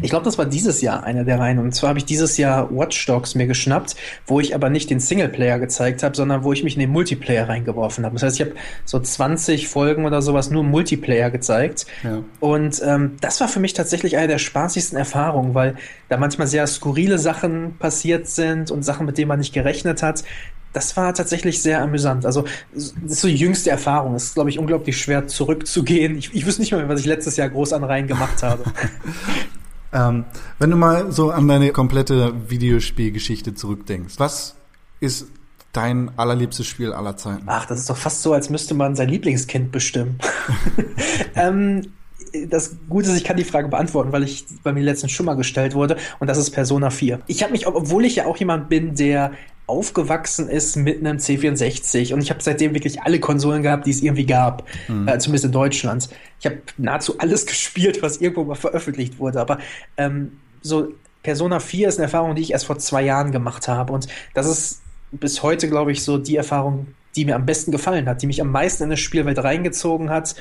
Ich 0.00 0.10
glaube, 0.10 0.24
das 0.24 0.38
war 0.38 0.46
dieses 0.46 0.80
Jahr 0.80 1.04
einer 1.04 1.24
der 1.24 1.38
Reihen. 1.38 1.58
Und 1.58 1.74
zwar 1.74 1.90
habe 1.90 1.98
ich 1.98 2.04
dieses 2.04 2.36
Jahr 2.36 2.70
Watch 2.70 3.06
Dogs 3.06 3.34
mir 3.34 3.46
geschnappt, 3.46 3.96
wo 4.26 4.40
ich 4.40 4.54
aber 4.54 4.70
nicht 4.70 4.90
den 4.90 5.00
Singleplayer 5.00 5.58
gezeigt 5.58 6.02
habe, 6.02 6.16
sondern 6.16 6.44
wo 6.44 6.52
ich 6.52 6.64
mich 6.64 6.74
in 6.74 6.80
den 6.80 6.90
Multiplayer 6.90 7.48
reingeworfen 7.48 8.04
habe. 8.04 8.14
Das 8.14 8.22
heißt, 8.22 8.40
ich 8.40 8.46
habe 8.46 8.56
so 8.84 8.98
20 9.00 9.68
Folgen 9.68 10.04
oder 10.04 10.22
sowas 10.22 10.50
nur 10.50 10.62
Multiplayer 10.62 11.30
gezeigt. 11.30 11.86
Ja. 12.02 12.22
Und 12.40 12.80
ähm, 12.84 13.16
das 13.20 13.40
war 13.40 13.48
für 13.48 13.60
mich 13.60 13.74
tatsächlich 13.74 14.16
eine 14.16 14.28
der 14.28 14.38
spaßigsten 14.38 14.98
Erfahrungen, 14.98 15.54
weil 15.54 15.76
da 16.08 16.16
manchmal 16.16 16.46
sehr 16.46 16.66
skurrile 16.66 17.18
Sachen 17.18 17.76
passiert 17.78 18.28
sind 18.28 18.70
und 18.70 18.82
Sachen, 18.82 19.06
mit 19.06 19.18
denen 19.18 19.28
man 19.28 19.38
nicht 19.38 19.52
gerechnet 19.52 20.02
hat. 20.02 20.24
Das 20.72 20.96
war 20.96 21.12
tatsächlich 21.12 21.60
sehr 21.60 21.82
amüsant. 21.82 22.24
Also, 22.24 22.44
das 22.72 22.94
ist 23.04 23.20
so 23.20 23.28
die 23.28 23.36
jüngste 23.36 23.70
Erfahrung. 23.70 24.14
Es 24.14 24.24
ist, 24.24 24.34
glaube 24.34 24.48
ich, 24.48 24.58
unglaublich 24.58 24.96
schwer 24.96 25.26
zurückzugehen. 25.26 26.16
Ich, 26.16 26.34
ich 26.34 26.46
wüsste 26.46 26.62
nicht 26.62 26.72
mehr, 26.72 26.88
was 26.88 27.00
ich 27.00 27.06
letztes 27.06 27.36
Jahr 27.36 27.50
groß 27.50 27.74
an 27.74 27.84
Reihen 27.84 28.06
gemacht 28.06 28.42
habe. 28.42 28.64
Ähm, 29.92 30.24
wenn 30.58 30.70
du 30.70 30.76
mal 30.76 31.12
so 31.12 31.30
an 31.30 31.48
deine 31.48 31.70
komplette 31.70 32.32
Videospielgeschichte 32.48 33.54
zurückdenkst, 33.54 34.14
was 34.18 34.54
ist 35.00 35.26
dein 35.72 36.10
allerliebstes 36.18 36.66
Spiel 36.66 36.92
aller 36.92 37.16
Zeiten? 37.16 37.44
Ach, 37.46 37.66
das 37.66 37.80
ist 37.80 37.90
doch 37.90 37.96
fast 37.96 38.22
so, 38.22 38.32
als 38.32 38.50
müsste 38.50 38.74
man 38.74 38.94
sein 38.96 39.08
Lieblingskind 39.08 39.72
bestimmen. 39.72 40.18
ähm, 41.34 41.92
das 42.48 42.76
Gute 42.88 43.10
ist, 43.10 43.16
ich 43.16 43.24
kann 43.24 43.36
die 43.36 43.44
Frage 43.44 43.68
beantworten, 43.68 44.12
weil 44.12 44.22
ich 44.22 44.44
bei 44.62 44.72
mir 44.72 44.82
letztens 44.82 45.12
schon 45.12 45.26
mal 45.26 45.34
gestellt 45.34 45.74
wurde 45.74 45.96
und 46.18 46.28
das 46.28 46.38
ist 46.38 46.50
Persona 46.50 46.90
4. 46.90 47.20
Ich 47.26 47.42
habe 47.42 47.52
mich, 47.52 47.66
obwohl 47.66 48.04
ich 48.04 48.16
ja 48.16 48.26
auch 48.26 48.36
jemand 48.36 48.68
bin, 48.68 48.94
der 48.94 49.32
aufgewachsen 49.66 50.48
ist 50.48 50.76
mit 50.76 50.98
einem 50.98 51.18
C64 51.18 52.12
und 52.12 52.22
ich 52.22 52.30
habe 52.30 52.42
seitdem 52.42 52.74
wirklich 52.74 53.02
alle 53.02 53.20
Konsolen 53.20 53.62
gehabt, 53.62 53.86
die 53.86 53.90
es 53.90 54.02
irgendwie 54.02 54.26
gab, 54.26 54.66
mhm. 54.88 55.08
äh, 55.08 55.18
zumindest 55.18 55.46
in 55.46 55.52
Deutschland. 55.52 56.08
Ich 56.40 56.46
habe 56.46 56.58
nahezu 56.78 57.18
alles 57.18 57.46
gespielt, 57.46 58.02
was 58.02 58.18
irgendwo 58.18 58.44
mal 58.44 58.54
veröffentlicht 58.54 59.18
wurde, 59.18 59.40
aber 59.40 59.58
ähm, 59.96 60.38
so 60.62 60.92
Persona 61.22 61.60
4 61.60 61.88
ist 61.88 61.98
eine 61.98 62.04
Erfahrung, 62.04 62.34
die 62.34 62.42
ich 62.42 62.52
erst 62.52 62.66
vor 62.66 62.78
zwei 62.78 63.02
Jahren 63.02 63.30
gemacht 63.30 63.68
habe 63.68 63.92
und 63.92 64.08
das 64.34 64.46
ist 64.46 64.82
bis 65.12 65.42
heute, 65.42 65.68
glaube 65.68 65.92
ich, 65.92 66.02
so 66.02 66.18
die 66.18 66.36
Erfahrung, 66.36 66.88
die 67.14 67.26
mir 67.26 67.36
am 67.36 67.44
besten 67.44 67.70
gefallen 67.70 68.08
hat, 68.08 68.22
die 68.22 68.26
mich 68.26 68.40
am 68.40 68.50
meisten 68.50 68.82
in 68.82 68.88
eine 68.88 68.96
Spielwelt 68.96 69.38
reingezogen 69.38 70.08
hat 70.10 70.34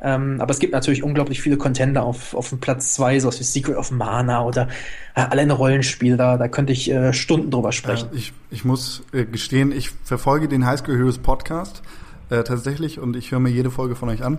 ähm, 0.00 0.40
aber 0.40 0.52
es 0.52 0.58
gibt 0.58 0.72
natürlich 0.72 1.02
unglaublich 1.02 1.40
viele 1.40 1.56
Contender 1.56 2.04
auf, 2.04 2.34
auf 2.34 2.50
dem 2.50 2.60
Platz 2.60 2.94
zwei, 2.94 3.18
so 3.18 3.32
wie 3.32 3.42
Secret 3.42 3.76
of 3.76 3.90
Mana 3.90 4.44
oder 4.44 4.68
äh, 5.14 5.22
alleine 5.22 5.54
Rollenspiel, 5.54 6.16
da, 6.16 6.36
da 6.36 6.48
könnte 6.48 6.72
ich 6.72 6.90
äh, 6.90 7.12
Stunden 7.12 7.50
drüber 7.50 7.72
sprechen. 7.72 8.08
Ja, 8.12 8.18
ich, 8.18 8.32
ich 8.50 8.64
muss 8.64 9.02
äh, 9.12 9.24
gestehen, 9.24 9.72
ich 9.72 9.90
verfolge 10.04 10.48
den 10.48 10.66
High 10.66 10.78
School 10.78 10.96
Heroes 10.96 11.18
Podcast 11.18 11.82
äh, 12.30 12.44
tatsächlich 12.44 13.00
und 13.00 13.16
ich 13.16 13.32
höre 13.32 13.40
mir 13.40 13.50
jede 13.50 13.70
Folge 13.70 13.96
von 13.96 14.08
euch 14.08 14.22
an. 14.22 14.38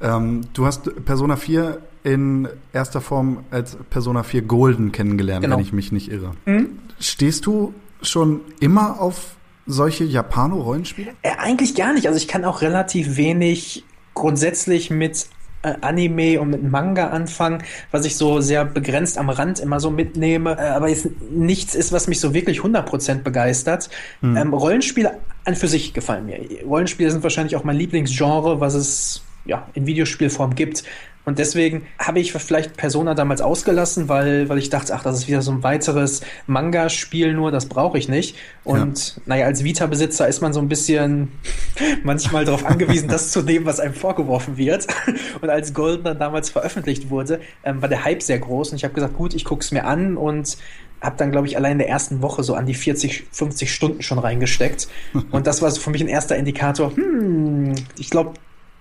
Ähm, 0.00 0.42
du 0.52 0.64
hast 0.64 1.04
Persona 1.04 1.36
4 1.36 1.78
in 2.04 2.48
erster 2.72 3.00
Form 3.00 3.44
als 3.50 3.76
Persona 3.90 4.22
4 4.22 4.42
Golden 4.42 4.92
kennengelernt, 4.92 5.42
genau. 5.42 5.56
wenn 5.56 5.62
ich 5.62 5.72
mich 5.72 5.92
nicht 5.92 6.10
irre. 6.10 6.32
Mhm. 6.46 6.78
Stehst 6.98 7.46
du 7.46 7.74
schon 8.00 8.40
immer 8.60 9.00
auf 9.00 9.34
solche 9.66 10.04
Japano-Rollenspiele? 10.04 11.12
Äh, 11.22 11.32
eigentlich 11.38 11.74
gar 11.74 11.92
nicht. 11.92 12.06
Also 12.06 12.16
ich 12.16 12.28
kann 12.28 12.44
auch 12.44 12.62
relativ 12.62 13.16
wenig 13.16 13.84
grundsätzlich 14.14 14.90
mit 14.90 15.26
äh, 15.62 15.74
Anime 15.80 16.40
und 16.40 16.50
mit 16.50 16.62
Manga 16.62 17.08
anfangen, 17.08 17.62
was 17.90 18.04
ich 18.04 18.16
so 18.16 18.40
sehr 18.40 18.64
begrenzt 18.64 19.18
am 19.18 19.28
Rand 19.28 19.60
immer 19.60 19.80
so 19.80 19.90
mitnehme, 19.90 20.56
äh, 20.58 20.62
aber 20.62 20.88
jetzt 20.88 21.08
nichts 21.30 21.74
ist, 21.74 21.92
was 21.92 22.08
mich 22.08 22.20
so 22.20 22.32
wirklich 22.32 22.60
100% 22.60 23.22
begeistert. 23.22 23.90
Hm. 24.20 24.36
Ähm, 24.36 24.54
Rollenspiele 24.54 25.18
an 25.44 25.54
für 25.54 25.68
sich 25.68 25.92
gefallen 25.92 26.26
mir. 26.26 26.40
Rollenspiele 26.64 27.10
sind 27.10 27.22
wahrscheinlich 27.22 27.56
auch 27.56 27.64
mein 27.64 27.76
Lieblingsgenre, 27.76 28.60
was 28.60 28.74
es 28.74 29.22
ja 29.44 29.66
in 29.74 29.86
Videospielform 29.86 30.54
gibt. 30.54 30.84
Und 31.24 31.38
deswegen 31.38 31.86
habe 31.98 32.18
ich 32.18 32.32
vielleicht 32.32 32.76
Persona 32.76 33.14
damals 33.14 33.40
ausgelassen, 33.42 34.08
weil, 34.08 34.48
weil 34.48 34.58
ich 34.58 34.70
dachte, 34.70 34.94
ach, 34.94 35.02
das 35.02 35.18
ist 35.18 35.28
wieder 35.28 35.42
so 35.42 35.52
ein 35.52 35.62
weiteres 35.62 36.22
Manga-Spiel 36.46 37.34
nur, 37.34 37.50
das 37.50 37.66
brauche 37.66 37.98
ich 37.98 38.08
nicht. 38.08 38.36
Und 38.64 39.16
ja. 39.16 39.22
naja, 39.26 39.46
als 39.46 39.62
Vita-Besitzer 39.62 40.26
ist 40.28 40.40
man 40.40 40.52
so 40.52 40.60
ein 40.60 40.68
bisschen 40.68 41.32
manchmal 42.04 42.44
darauf 42.44 42.64
angewiesen, 42.64 43.08
das 43.08 43.32
zu 43.32 43.42
nehmen, 43.42 43.66
was 43.66 43.80
einem 43.80 43.94
vorgeworfen 43.94 44.56
wird. 44.56 44.86
Und 45.40 45.50
als 45.50 45.74
Golden 45.74 46.04
dann 46.04 46.18
damals 46.18 46.50
veröffentlicht 46.50 47.10
wurde, 47.10 47.40
ähm, 47.64 47.82
war 47.82 47.88
der 47.88 48.04
Hype 48.04 48.22
sehr 48.22 48.38
groß. 48.38 48.70
Und 48.70 48.76
ich 48.76 48.84
habe 48.84 48.94
gesagt, 48.94 49.16
gut, 49.16 49.34
ich 49.34 49.44
gucke 49.44 49.62
es 49.62 49.72
mir 49.72 49.84
an 49.84 50.16
und 50.16 50.56
habe 51.00 51.16
dann, 51.16 51.30
glaube 51.32 51.46
ich, 51.46 51.56
allein 51.56 51.72
in 51.72 51.78
der 51.78 51.88
ersten 51.88 52.22
Woche 52.22 52.42
so 52.42 52.54
an 52.54 52.66
die 52.66 52.74
40, 52.74 53.24
50 53.30 53.72
Stunden 53.72 54.02
schon 54.02 54.18
reingesteckt. 54.18 54.88
Und 55.30 55.46
das 55.46 55.62
war 55.62 55.70
so 55.70 55.80
für 55.80 55.90
mich 55.90 56.02
ein 56.02 56.08
erster 56.08 56.36
Indikator, 56.36 56.94
hm, 56.94 57.74
ich 57.96 58.10
glaube, 58.10 58.34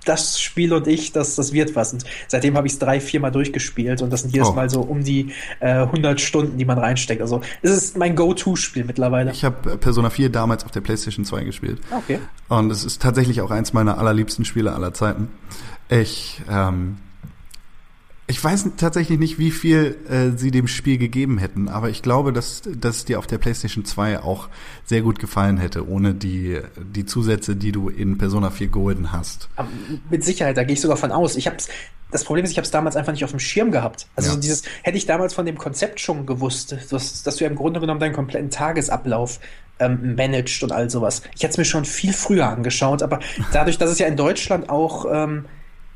das 0.06 0.42
Spiel 0.42 0.74
und 0.74 0.88
ich, 0.88 1.12
das, 1.12 1.36
das 1.36 1.54
wird 1.54 1.76
was. 1.76 1.94
Und 1.94 2.06
seitdem 2.28 2.56
habe 2.56 2.68
ich 2.68 2.74
es 2.74 2.80
drei, 2.80 3.00
viermal 3.00 3.32
durchgespielt 3.32 4.02
und 4.02 4.12
das 4.12 4.22
sind 4.22 4.34
jedes 4.34 4.50
oh. 4.50 4.54
Mal 4.54 4.70
so 4.70 4.82
um 4.82 5.04
die 5.04 5.34
äh, 5.60 5.70
100 5.70 6.20
Stunden, 6.20 6.58
die 6.58 6.66
man 6.66 6.78
reinsteckt. 6.78 7.22
Also 7.22 7.42
es 7.62 7.72
ist 7.72 7.98
mein 7.98 8.16
Go-To-Spiel 8.16 8.86
mittlerweile. 8.86 9.32
Ich 9.32 9.44
habe 9.44 9.78
Persona 9.78 10.10
4 10.10 10.30
damals 10.30 10.66
auf 10.66 10.72
der 10.72 10.82
PlayStation 10.82 11.26
2 11.26 11.44
gespielt. 11.44 11.80
Okay. 11.92 12.20
Und 12.48 12.72
es 12.72 12.84
ist 12.84 13.02
tatsächlich 13.02 13.42
auch 13.42 13.52
eins 13.52 13.74
meiner 13.74 13.98
allerliebsten 13.98 14.46
Spiele 14.46 14.74
aller 14.74 14.94
Zeiten. 14.94 15.30
Ich 15.90 16.42
ähm, 16.50 16.98
ich 18.30 18.44
weiß 18.44 18.70
tatsächlich 18.78 19.18
nicht, 19.18 19.40
wie 19.40 19.50
viel 19.50 19.98
äh, 20.08 20.38
sie 20.38 20.52
dem 20.52 20.68
Spiel 20.68 21.00
gegeben 21.00 21.40
hätten, 21.40 21.68
aber 21.68 21.90
ich 21.90 22.04
glaube, 22.04 22.32
dass, 22.32 22.62
dass 22.64 22.98
es 22.98 23.06
dir 23.06 23.18
auf 23.18 23.26
der 23.26 23.40
PlayStation 23.40 23.86
2 23.86 24.20
auch 24.20 24.50
sehr 24.86 25.02
gut 25.02 25.18
gefallen 25.18 25.58
hätte, 25.58 25.90
ohne 25.90 26.14
die, 26.14 26.62
die 26.78 27.06
Zusätze, 27.06 27.56
die 27.56 27.72
du 27.72 27.90
in 27.90 28.20
Persona 28.20 28.52
4 28.52 28.68
Golden 28.68 29.12
hast. 29.12 29.50
Aber 29.56 29.70
mit 30.12 30.24
Sicherheit, 30.24 30.58
da 30.58 30.64
gehe 30.64 30.74
ich 30.74 30.82
sogar 30.82 30.96
von 30.96 31.12
aus. 31.12 31.38
Ich 31.38 31.48
hab's, 31.48 31.70
das 32.12 32.24
Problem 32.24 32.46
ist, 32.46 32.52
ich 32.52 32.58
habe 32.58 32.66
es 32.66 32.72
damals 32.72 32.96
einfach 32.96 33.14
nicht 33.14 33.24
auf 33.24 33.32
dem 33.32 33.40
Schirm 33.40 33.72
gehabt. 33.72 34.06
Also 34.16 34.30
ja. 34.30 34.36
so 34.36 34.40
dieses, 34.40 34.62
hätte 34.84 34.98
ich 34.98 35.08
damals 35.08 35.34
von 35.34 35.48
dem 35.48 35.58
Konzept 35.58 36.00
schon 36.00 36.28
gewusst, 36.28 36.76
dass, 36.92 37.24
dass 37.24 37.36
du 37.36 37.44
ja 37.44 37.50
im 37.50 37.56
Grunde 37.56 37.80
genommen 37.80 38.00
deinen 38.00 38.14
kompletten 38.14 38.52
Tagesablauf 38.52 39.40
ähm, 39.80 40.14
managed 40.16 40.62
und 40.62 40.72
all 40.72 40.88
sowas. 40.90 41.24
Ich 41.36 41.42
hätte 41.42 41.54
es 41.54 41.58
mir 41.58 41.66
schon 41.66 41.84
viel 41.84 42.14
früher 42.14 42.48
angeschaut, 42.48 43.02
aber 43.02 43.20
dadurch, 43.54 43.80
dass 43.80 43.90
es 43.90 43.98
ja 43.98 44.06
in 44.06 44.18
Deutschland 44.18 44.70
auch 44.70 45.08
ähm, 45.12 45.46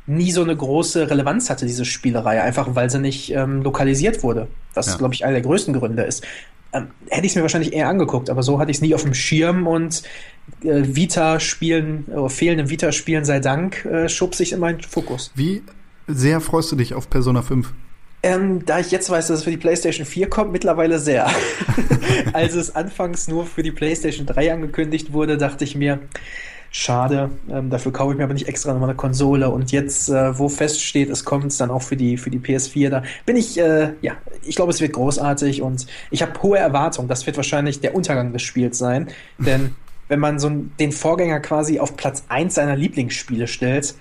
nie 0.05 0.31
so 0.31 0.41
eine 0.41 0.55
große 0.55 1.09
Relevanz 1.09 1.49
hatte, 1.49 1.65
diese 1.65 1.85
Spielerei, 1.85 2.41
einfach 2.41 2.75
weil 2.75 2.89
sie 2.89 2.99
nicht 2.99 3.31
ähm, 3.31 3.61
lokalisiert 3.61 4.23
wurde. 4.23 4.47
Was, 4.73 4.87
ja. 4.87 4.97
glaube 4.97 5.13
ich, 5.13 5.23
einer 5.23 5.33
der 5.33 5.41
größten 5.41 5.73
Gründe 5.73 6.03
ist. 6.03 6.25
Ähm, 6.73 6.87
hätte 7.09 7.25
ich 7.25 7.31
es 7.31 7.35
mir 7.35 7.43
wahrscheinlich 7.43 7.73
eher 7.73 7.87
angeguckt, 7.87 8.29
aber 8.29 8.43
so 8.43 8.59
hatte 8.59 8.71
ich 8.71 8.77
es 8.77 8.81
nie 8.81 8.95
auf 8.95 9.03
dem 9.03 9.13
Schirm 9.13 9.67
und 9.67 10.03
äh, 10.63 10.81
Vita-Spielen, 10.83 12.05
äh, 12.11 12.29
fehlenden 12.29 12.69
Vita-Spielen 12.69 13.25
sei 13.25 13.39
Dank, 13.39 13.85
äh, 13.85 14.09
schub 14.09 14.35
sich 14.35 14.51
in 14.51 14.59
meinen 14.59 14.81
Fokus. 14.81 15.31
Wie 15.35 15.61
sehr 16.07 16.41
freust 16.41 16.71
du 16.71 16.75
dich 16.75 16.93
auf 16.93 17.09
Persona 17.09 17.41
5? 17.41 17.71
Ähm, 18.25 18.65
da 18.65 18.79
ich 18.79 18.89
jetzt 18.91 19.09
weiß, 19.09 19.27
dass 19.27 19.39
es 19.39 19.43
für 19.43 19.51
die 19.51 19.57
PlayStation 19.57 20.05
4 20.05 20.29
kommt, 20.29 20.51
mittlerweile 20.53 20.97
sehr. 20.97 21.29
Als 22.33 22.55
es 22.55 22.73
anfangs 22.73 23.27
nur 23.27 23.45
für 23.45 23.63
die 23.63 23.71
PlayStation 23.71 24.25
3 24.25 24.53
angekündigt 24.53 25.11
wurde, 25.11 25.37
dachte 25.37 25.65
ich 25.65 25.75
mir, 25.75 25.99
Schade. 26.75 27.29
Ähm, 27.51 27.69
dafür 27.69 27.93
kaufe 27.93 28.13
ich 28.13 28.17
mir 28.17 28.23
aber 28.23 28.33
nicht 28.33 28.47
extra 28.47 28.73
nochmal 28.73 28.89
eine 28.89 28.97
Konsole. 28.97 29.51
Und 29.51 29.71
jetzt, 29.71 30.09
äh, 30.09 30.39
wo 30.39 30.49
feststeht, 30.49 31.07
es 31.11 31.23
kommt 31.23 31.57
dann 31.61 31.69
auch 31.69 31.83
für 31.83 31.95
die, 31.95 32.17
für 32.17 32.31
die 32.31 32.39
PS4, 32.39 32.89
da 32.89 33.03
bin 33.27 33.35
ich, 33.35 33.59
äh, 33.59 33.93
ja, 34.01 34.13
ich 34.41 34.55
glaube, 34.55 34.71
es 34.71 34.81
wird 34.81 34.93
großartig 34.93 35.61
und 35.61 35.85
ich 36.09 36.23
habe 36.23 36.41
hohe 36.41 36.57
Erwartungen. 36.57 37.07
Das 37.07 37.27
wird 37.27 37.37
wahrscheinlich 37.37 37.79
der 37.79 37.93
Untergang 37.93 38.33
des 38.33 38.41
Spiels 38.41 38.79
sein. 38.79 39.09
Denn 39.37 39.75
wenn 40.07 40.19
man 40.19 40.39
so 40.39 40.49
den 40.49 40.91
Vorgänger 40.91 41.41
quasi 41.41 41.79
auf 41.79 41.95
Platz 41.95 42.23
1 42.29 42.55
seiner 42.55 42.75
Lieblingsspiele 42.75 43.45
stellt, 43.45 43.93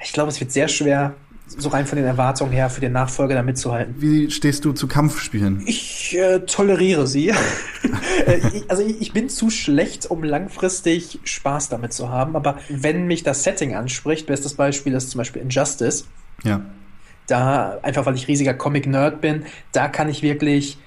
ich 0.00 0.12
glaube, 0.12 0.30
es 0.30 0.38
wird 0.38 0.52
sehr 0.52 0.68
schwer, 0.68 1.14
so 1.58 1.68
rein 1.68 1.86
von 1.86 1.96
den 1.96 2.06
Erwartungen 2.06 2.52
her 2.52 2.70
für 2.70 2.80
den 2.80 2.92
Nachfolger 2.92 3.34
da 3.34 3.42
mitzuhalten. 3.42 3.94
Wie 3.98 4.30
stehst 4.30 4.64
du 4.64 4.72
zu 4.72 4.88
Kampfspielen? 4.88 5.62
Ich 5.66 6.16
äh, 6.16 6.40
toleriere 6.40 7.06
sie. 7.06 7.28
äh, 8.26 8.40
ich, 8.52 8.70
also 8.70 8.82
ich, 8.84 9.00
ich, 9.00 9.12
bin 9.12 9.28
zu 9.28 9.50
schlecht, 9.50 10.10
um 10.10 10.24
langfristig 10.24 11.20
Spaß 11.24 11.68
damit 11.68 11.92
zu 11.92 12.08
haben, 12.08 12.36
aber 12.36 12.58
wenn 12.68 13.06
mich 13.06 13.22
das 13.22 13.44
Setting 13.44 13.74
anspricht, 13.74 14.26
bestes 14.26 14.54
Beispiel 14.54 14.94
ist 14.94 15.10
zum 15.10 15.18
Beispiel 15.18 15.42
Injustice. 15.42 16.06
Ja. 16.44 16.62
Da, 17.26 17.78
einfach 17.82 18.04
weil 18.06 18.14
ich 18.14 18.28
riesiger 18.28 18.54
Comic-Nerd 18.54 19.20
bin, 19.20 19.44
da 19.72 19.88
kann 19.88 20.08
ich 20.08 20.22
wirklich 20.22 20.78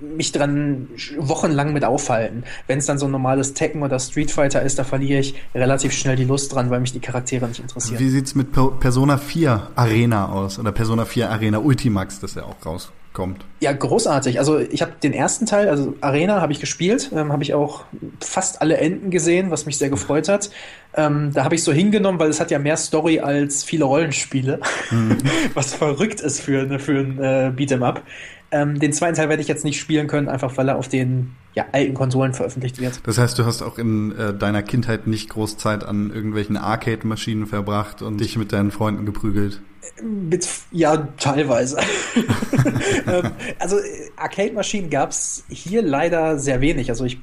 mich 0.00 0.32
dran 0.32 0.88
wochenlang 1.18 1.72
mit 1.72 1.84
aufhalten. 1.84 2.44
Wenn 2.66 2.78
es 2.78 2.86
dann 2.86 2.98
so 2.98 3.06
ein 3.06 3.12
normales 3.12 3.54
Tekken 3.54 3.82
oder 3.82 3.98
Street 3.98 4.30
Fighter 4.30 4.62
ist, 4.62 4.78
da 4.78 4.84
verliere 4.84 5.20
ich 5.20 5.34
relativ 5.54 5.92
schnell 5.92 6.16
die 6.16 6.24
Lust 6.24 6.54
dran, 6.54 6.70
weil 6.70 6.80
mich 6.80 6.92
die 6.92 7.00
Charaktere 7.00 7.46
nicht 7.48 7.60
interessieren. 7.60 7.98
Wie 7.98 8.08
sieht's 8.08 8.34
mit 8.34 8.48
Persona 8.52 9.18
4 9.18 9.70
Arena 9.74 10.28
aus? 10.28 10.58
Oder 10.58 10.72
Persona 10.72 11.04
4 11.04 11.30
Arena 11.30 11.58
Ultimax, 11.58 12.20
das 12.20 12.34
ja 12.34 12.44
auch 12.44 12.64
rauskommt? 12.64 13.44
Ja, 13.60 13.72
großartig. 13.72 14.38
Also 14.38 14.58
ich 14.58 14.82
habe 14.82 14.92
den 15.02 15.12
ersten 15.12 15.46
Teil, 15.46 15.68
also 15.68 15.94
Arena, 16.00 16.40
habe 16.40 16.52
ich 16.52 16.60
gespielt, 16.60 17.10
ähm, 17.14 17.32
habe 17.32 17.42
ich 17.42 17.54
auch 17.54 17.84
fast 18.20 18.62
alle 18.62 18.76
Enden 18.76 19.10
gesehen, 19.10 19.50
was 19.50 19.66
mich 19.66 19.78
sehr 19.78 19.90
gefreut 19.90 20.28
hat. 20.28 20.50
Ähm, 20.94 21.32
da 21.34 21.44
habe 21.44 21.54
ich 21.54 21.62
so 21.62 21.72
hingenommen, 21.72 22.18
weil 22.18 22.30
es 22.30 22.40
hat 22.40 22.50
ja 22.50 22.58
mehr 22.58 22.76
Story 22.76 23.20
als 23.20 23.62
viele 23.62 23.84
Rollenspiele, 23.84 24.60
mhm. 24.90 25.18
was 25.54 25.74
verrückt 25.74 26.20
ist 26.20 26.40
für, 26.40 26.78
für 26.78 26.98
ein 26.98 27.18
äh, 27.18 27.52
Beat'em 27.54 27.84
Up. 27.84 28.02
Ähm, 28.50 28.78
den 28.78 28.92
zweiten 28.92 29.14
Teil 29.14 29.28
werde 29.28 29.42
ich 29.42 29.48
jetzt 29.48 29.64
nicht 29.64 29.78
spielen 29.78 30.06
können, 30.06 30.28
einfach 30.28 30.56
weil 30.56 30.68
er 30.68 30.76
auf 30.76 30.88
den 30.88 31.34
ja, 31.54 31.66
alten 31.72 31.94
Konsolen 31.94 32.32
veröffentlicht 32.34 32.80
wird. 32.80 33.00
Das 33.04 33.18
heißt, 33.18 33.38
du 33.38 33.44
hast 33.44 33.62
auch 33.62 33.78
in 33.78 34.16
äh, 34.16 34.32
deiner 34.32 34.62
Kindheit 34.62 35.06
nicht 35.06 35.28
groß 35.30 35.58
Zeit 35.58 35.84
an 35.84 36.10
irgendwelchen 36.10 36.56
Arcade-Maschinen 36.56 37.46
verbracht 37.46 38.00
und 38.00 38.18
dich 38.18 38.36
mit 38.36 38.52
deinen 38.52 38.70
Freunden 38.70 39.04
geprügelt? 39.04 39.60
Mit, 40.02 40.48
ja, 40.70 41.08
teilweise. 41.18 41.78
ähm, 43.06 43.30
also 43.58 43.76
Arcade-Maschinen 44.16 44.88
gab 44.88 45.10
es 45.10 45.44
hier 45.48 45.82
leider 45.82 46.38
sehr 46.38 46.60
wenig. 46.60 46.90
Also 46.90 47.04
ich 47.04 47.18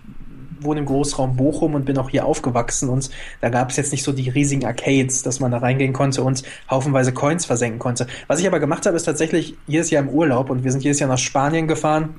wohne 0.60 0.82
im 0.82 0.86
Großraum 0.86 1.36
Bochum 1.36 1.76
und 1.76 1.86
bin 1.86 1.98
auch 1.98 2.10
hier 2.10 2.26
aufgewachsen 2.26 2.90
und 2.90 3.10
da 3.42 3.50
gab 3.50 3.70
es 3.70 3.78
jetzt 3.78 3.92
nicht 3.92 4.04
so 4.04 4.12
die 4.12 4.30
riesigen 4.30 4.66
Arcades, 4.66 5.24
dass 5.24 5.40
man 5.40 5.52
da 5.52 5.58
reingehen 5.58 5.94
konnte 5.94 6.24
und 6.24 6.44
haufenweise 6.70 7.14
Coins 7.14 7.46
versenken 7.46 7.80
konnte. 7.80 8.08
Was 8.28 8.40
ich 8.40 8.48
aber 8.48 8.60
gemacht 8.60 8.86
habe, 8.86 8.96
ist 8.96 9.04
tatsächlich 9.04 9.56
jedes 9.68 9.90
Jahr 9.90 10.04
im 10.04 10.10
Urlaub 10.10 10.50
und 10.50 10.64
wir 10.64 10.72
sind 10.72 10.84
jedes 10.84 11.00
Jahr 11.00 11.10
nach 11.10 11.18
Spanien 11.18 11.68
gefahren 11.68 12.16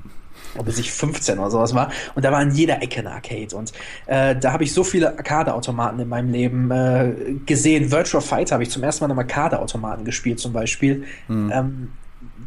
bis 0.63 0.79
ich 0.79 0.91
15 0.91 1.39
oder 1.39 1.51
sowas 1.51 1.75
war. 1.75 1.91
Und 2.15 2.25
da 2.25 2.31
war 2.31 2.41
in 2.41 2.51
jeder 2.51 2.81
Ecke 2.81 2.99
eine 2.99 3.11
Arcade. 3.11 3.55
Und 3.55 3.73
äh, 4.07 4.35
da 4.35 4.53
habe 4.53 4.63
ich 4.63 4.73
so 4.73 4.83
viele 4.83 5.17
Arcade-Automaten 5.17 5.99
in 5.99 6.07
meinem 6.07 6.31
Leben 6.31 6.71
äh, 6.71 7.13
gesehen. 7.45 7.91
Virtual 7.91 8.21
Fighter 8.21 8.55
habe 8.55 8.63
ich 8.63 8.71
zum 8.71 8.83
ersten 8.83 9.03
Mal 9.03 9.11
am 9.11 9.19
Arcade-Automaten 9.19 10.05
gespielt, 10.05 10.39
zum 10.39 10.53
Beispiel. 10.53 11.03
Mhm. 11.27 11.51
Ähm, 11.53 11.89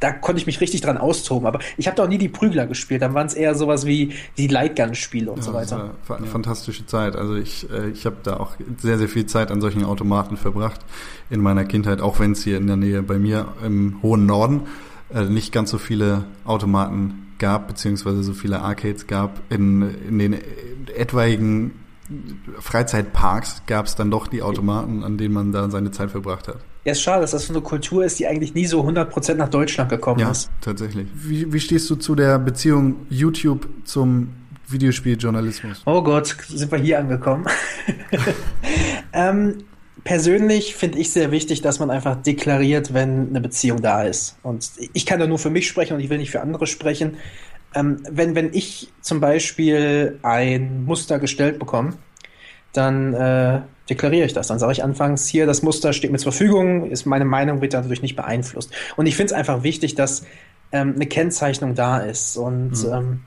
da 0.01 0.13
konnte 0.13 0.41
ich 0.41 0.47
mich 0.47 0.61
richtig 0.61 0.81
dran 0.81 0.99
austoben. 0.99 1.47
Aber 1.47 1.61
ich 1.77 1.87
habe 1.87 1.97
doch 1.97 2.09
nie 2.09 2.19
die 2.19 2.29
Prügler 2.29 2.67
gespielt. 2.67 3.03
Dann 3.03 3.15
waren 3.15 3.27
es 3.27 3.35
eher 3.35 3.55
sowas 3.55 3.87
wie 3.87 4.15
die 4.39 4.47
Lightgun-Spiele 4.47 5.31
und 5.31 5.39
ja, 5.39 5.45
so 5.45 5.53
weiter. 5.53 5.93
Das 6.01 6.11
war 6.11 6.17
eine 6.17 6.27
ja. 6.27 6.33
fantastische 6.33 6.87
Zeit. 6.87 7.17
Also 7.17 7.37
ich, 7.37 7.71
äh, 7.71 7.91
ich 7.91 8.07
habe 8.07 8.17
da 8.23 8.39
auch 8.39 8.57
sehr, 8.79 8.99
sehr 8.99 9.09
viel 9.09 9.27
Zeit 9.27 9.51
an 9.51 9.61
solchen 9.61 9.85
Automaten 9.85 10.37
verbracht 10.37 10.81
in 11.29 11.41
meiner 11.41 11.65
Kindheit, 11.65 12.01
auch 12.01 12.19
wenn 12.19 12.33
es 12.33 12.43
hier 12.43 12.57
in 12.57 12.67
der 12.67 12.77
Nähe 12.77 13.03
bei 13.03 13.19
mir 13.19 13.49
im 13.65 14.03
hohen 14.03 14.27
Norden 14.27 14.63
äh, 15.13 15.25
nicht 15.25 15.53
ganz 15.53 15.71
so 15.71 15.79
viele 15.79 16.25
Automaten 16.45 17.35
gab, 17.39 17.69
beziehungsweise 17.69 18.23
so 18.23 18.33
viele 18.33 18.61
Arcades 18.61 19.07
gab. 19.07 19.41
In, 19.51 19.95
in 20.09 20.19
den 20.19 20.37
etwaigen 20.95 21.73
Freizeitparks 22.59 23.63
gab 23.67 23.87
es 23.87 23.95
dann 23.95 24.11
doch 24.11 24.27
die 24.27 24.43
Automaten, 24.43 25.05
an 25.05 25.17
denen 25.17 25.35
man 25.35 25.53
da 25.53 25.71
seine 25.71 25.91
Zeit 25.91 26.11
verbracht 26.11 26.49
hat. 26.49 26.59
Ja, 26.85 26.93
ist 26.93 27.03
schade, 27.03 27.21
dass 27.21 27.33
das 27.33 27.47
so 27.47 27.53
eine 27.53 27.63
Kultur 27.63 28.05
ist, 28.05 28.19
die 28.19 28.27
eigentlich 28.27 28.55
nie 28.55 28.67
so 28.67 28.83
100% 28.83 29.35
nach 29.35 29.49
Deutschland 29.49 29.91
gekommen 29.91 30.21
ja, 30.21 30.31
ist. 30.31 30.45
Ja, 30.47 30.53
tatsächlich. 30.63 31.07
Wie, 31.15 31.53
wie 31.53 31.61
stehst 31.61 31.91
du 31.91 31.97
zu 31.97 32.15
der 32.15 32.39
Beziehung 32.39 33.07
YouTube 33.11 33.69
zum 33.85 34.31
Videospieljournalismus? 34.67 35.83
Oh 35.85 36.03
Gott, 36.03 36.37
sind 36.49 36.73
wir 36.73 36.79
hier 36.79 36.99
angekommen. 36.99 37.47
ähm, 39.13 39.65
persönlich 40.05 40.75
finde 40.75 40.99
ich 40.99 41.13
sehr 41.13 41.31
wichtig, 41.31 41.61
dass 41.61 41.81
man 41.81 41.91
einfach 41.91 42.17
deklariert, 42.17 42.95
wenn 42.95 43.29
eine 43.29 43.43
Beziehung 43.43 43.83
da 43.83 44.05
ist. 44.05 44.39
Und 44.43 44.71
ich 44.95 45.05
kann 45.05 45.21
da 45.21 45.27
nur 45.27 45.39
für 45.39 45.51
mich 45.51 45.69
sprechen 45.69 45.95
und 45.95 46.01
ich 46.01 46.09
will 46.09 46.19
nicht 46.19 46.31
für 46.31 46.41
andere 46.41 46.67
sprechen. 46.67 47.19
Ähm, 47.75 48.03
wenn, 48.11 48.35
wenn 48.35 48.55
ich 48.55 48.89
zum 49.01 49.21
Beispiel 49.21 50.19
ein 50.23 50.85
Muster 50.85 51.19
gestellt 51.19 51.59
bekomme, 51.59 51.93
dann 52.73 53.15
äh, 53.15 53.61
deklariere 53.89 54.27
ich 54.27 54.33
das. 54.33 54.47
Dann 54.47 54.59
sage 54.59 54.73
ich 54.73 54.85
anfangs, 54.85 55.27
hier, 55.27 55.47
das 55.47 55.63
Muster 55.63 55.93
steht 55.93 56.13
mir 56.13 56.19
zur 56.19 56.33
Verfügung, 56.33 56.91
ist 56.91 57.07
meine 57.07 57.25
Meinung, 57.25 57.61
wird 57.61 57.75
dadurch 57.75 58.03
nicht 58.03 58.17
beeinflusst. 58.17 58.73
Und 58.97 59.07
ich 59.07 59.17
finde 59.17 59.33
es 59.33 59.39
einfach 59.39 59.63
wichtig, 59.63 59.95
dass 59.95 60.25
ähm, 60.73 60.95
eine 60.95 61.07
Kennzeichnung 61.07 61.75
da 61.75 61.99
ist. 61.99 62.37
Und 62.37 62.85
mhm. 62.85 62.93
ähm, 62.93 63.21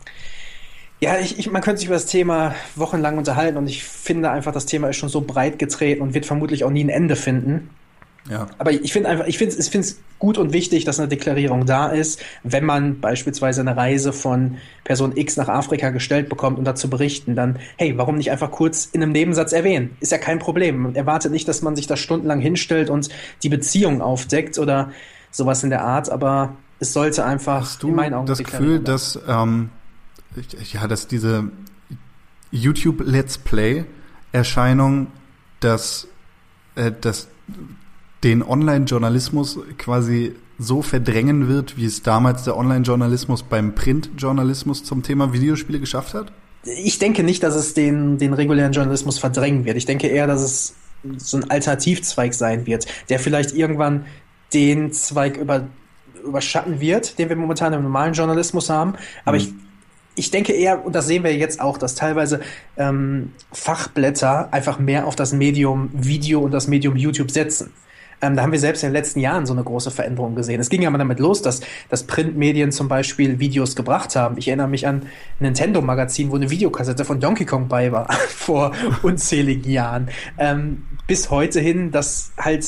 ja, 1.00 1.20
ich, 1.20 1.38
ich, 1.38 1.52
man 1.52 1.62
könnte 1.62 1.80
sich 1.80 1.88
über 1.88 1.96
das 1.96 2.06
Thema 2.06 2.56
wochenlang 2.76 3.18
unterhalten 3.18 3.58
und 3.58 3.68
ich 3.68 3.84
finde 3.84 4.32
einfach, 4.32 4.54
das 4.54 4.66
Thema 4.66 4.88
ist 4.88 4.96
schon 4.96 5.10
so 5.10 5.20
breit 5.20 5.60
getreten 5.60 6.02
und 6.02 6.14
wird 6.14 6.26
vermutlich 6.26 6.64
auch 6.64 6.70
nie 6.70 6.84
ein 6.84 6.90
Ende 6.90 7.18
finden. 7.18 7.70
Ja. 8.30 8.48
Aber 8.58 8.72
ich 8.72 8.94
finde 8.94 9.10
einfach, 9.10 9.26
ich 9.26 9.38
finde 9.38 9.56
es 9.56 10.00
gut 10.18 10.38
und 10.38 10.54
wichtig, 10.54 10.86
dass 10.86 11.00
eine 11.00 11.10
Deklarierung 11.10 11.66
da 11.66 11.88
ist, 11.88 12.22
wenn 12.44 12.64
man 12.64 13.02
beispielsweise 13.02 13.62
eine 13.62 13.76
Reise 13.76 14.14
von 14.14 14.58
Person 14.86 15.18
X 15.18 15.36
nach 15.36 15.50
Afrika 15.50 15.90
gestellt 15.90 16.30
bekommt, 16.30 16.58
um 16.58 16.64
dazu 16.64 16.90
berichten, 16.90 17.36
dann, 17.36 17.60
hey, 17.78 17.98
warum 17.98 18.16
nicht 18.16 18.32
einfach 18.32 18.50
kurz 18.50 18.86
in 18.86 19.04
einem 19.04 19.12
Nebensatz 19.12 19.52
erwähnen? 19.52 19.98
Ist 20.00 20.14
ja 20.14 20.18
kein 20.18 20.40
Problem. 20.40 20.84
Man 20.84 20.96
erwartet 20.96 21.34
nicht, 21.34 21.48
dass 21.48 21.62
man 21.62 21.76
sich 21.76 21.88
da 21.88 21.98
stundenlang 21.98 22.40
hinstellt 22.40 22.90
und 22.90 23.10
die 23.44 23.50
Beziehung 23.50 24.02
aufdeckt 24.02 24.58
oder 24.58 24.92
sowas 25.30 25.64
in 25.64 25.70
der 25.70 25.84
Art, 25.84 26.10
aber 26.10 26.56
es 26.80 26.94
sollte 26.94 27.26
einfach 27.26 27.62
Hast 27.62 27.84
du 27.84 27.90
in 27.90 27.96
meinen 27.96 28.14
Augen 28.14 28.28
das 28.28 28.40
Gefühl, 28.40 28.80
dass 28.80 29.20
ähm, 29.28 29.70
ja, 30.72 30.88
dass 30.88 31.08
diese 31.08 31.50
YouTube 32.52 33.02
Let's 33.06 33.38
Play 33.38 33.86
Erscheinung, 34.32 35.08
dass, 35.60 36.08
äh, 36.76 36.92
dass 36.92 37.28
den 38.24 38.44
Online-Journalismus 38.44 39.60
quasi 39.78 40.34
so 40.60 40.82
verdrängen 40.82 41.48
wird, 41.48 41.78
wie 41.78 41.86
es 41.86 42.04
damals 42.04 42.44
der 42.44 42.58
Online-Journalismus 42.58 43.44
beim 43.44 43.76
Print-Journalismus 43.76 44.84
zum 44.84 45.04
Thema 45.04 45.34
Videospiele 45.34 45.80
geschafft 45.80 46.14
hat? 46.14 46.32
Ich 46.64 47.00
denke 47.00 47.24
nicht, 47.24 47.44
dass 47.44 47.56
es 47.56 47.74
den, 47.74 48.18
den 48.18 48.34
regulären 48.34 48.72
Journalismus 48.72 49.20
verdrängen 49.20 49.66
wird. 49.66 49.76
Ich 49.76 49.86
denke 49.86 50.08
eher, 50.08 50.28
dass 50.28 50.42
es 50.42 50.76
so 51.18 51.38
ein 51.38 51.50
Alternativzweig 51.50 52.34
sein 52.34 52.66
wird, 52.66 52.86
der 53.10 53.20
vielleicht 53.20 53.54
irgendwann 53.54 54.06
den 54.54 54.94
Zweig 54.94 55.38
über, 55.38 55.68
überschatten 56.24 56.80
wird, 56.80 57.20
den 57.20 57.28
wir 57.28 57.36
momentan 57.36 57.74
im 57.74 57.84
normalen 57.84 58.14
Journalismus 58.14 58.70
haben. 58.70 58.94
Aber 59.26 59.38
mhm. 59.38 59.44
ich 59.44 59.54
ich 60.16 60.30
denke 60.30 60.54
eher, 60.54 60.86
und 60.86 60.94
das 60.94 61.08
sehen 61.08 61.24
wir 61.24 61.36
jetzt 61.36 61.60
auch, 61.60 61.78
dass 61.78 61.96
teilweise 61.96 62.42
ähm, 62.78 63.32
Fachblätter 63.52 64.54
einfach 64.54 64.78
mehr 64.78 65.08
auf 65.08 65.16
das 65.16 65.34
Medium 65.34 65.90
Video 65.92 66.40
und 66.42 66.52
das 66.52 66.68
Medium 66.68 66.96
YouTube 66.96 67.32
setzen. 67.32 67.72
Ähm, 68.24 68.38
da 68.38 68.42
haben 68.42 68.54
wir 68.54 68.60
selbst 68.60 68.84
in 68.84 68.90
den 68.90 68.94
letzten 68.94 69.20
Jahren 69.20 69.46
so 69.46 69.52
eine 69.52 69.66
große 69.66 69.92
Veränderung 69.92 70.34
gesehen. 70.34 70.62
Es 70.62 70.70
ging 70.70 70.82
ja 70.82 70.90
mal 70.90 70.98
damit 70.98 71.20
los, 71.20 71.42
dass, 71.42 71.60
dass 71.90 72.06
Printmedien 72.06 72.72
zum 72.72 72.88
Beispiel 72.88 73.40
Videos 73.40 73.76
gebracht 73.76 74.16
haben. 74.16 74.38
Ich 74.38 74.48
erinnere 74.48 74.70
mich 74.70 74.88
an 74.88 75.02
ein 75.02 75.08
Nintendo-Magazin, 75.40 76.32
wo 76.32 76.38
eine 76.38 76.50
Videokassette 76.50 77.04
von 77.04 77.20
Donkey 77.20 77.46
Kong 77.46 77.68
bei 77.68 77.92
war, 77.92 78.10
vor 78.30 78.72
unzähligen 79.04 79.70
Jahren. 79.70 80.10
Ähm, 80.38 80.86
bis 81.06 81.30
heute 81.32 81.60
hin, 81.60 81.92
dass 81.92 82.32
halt 82.38 82.66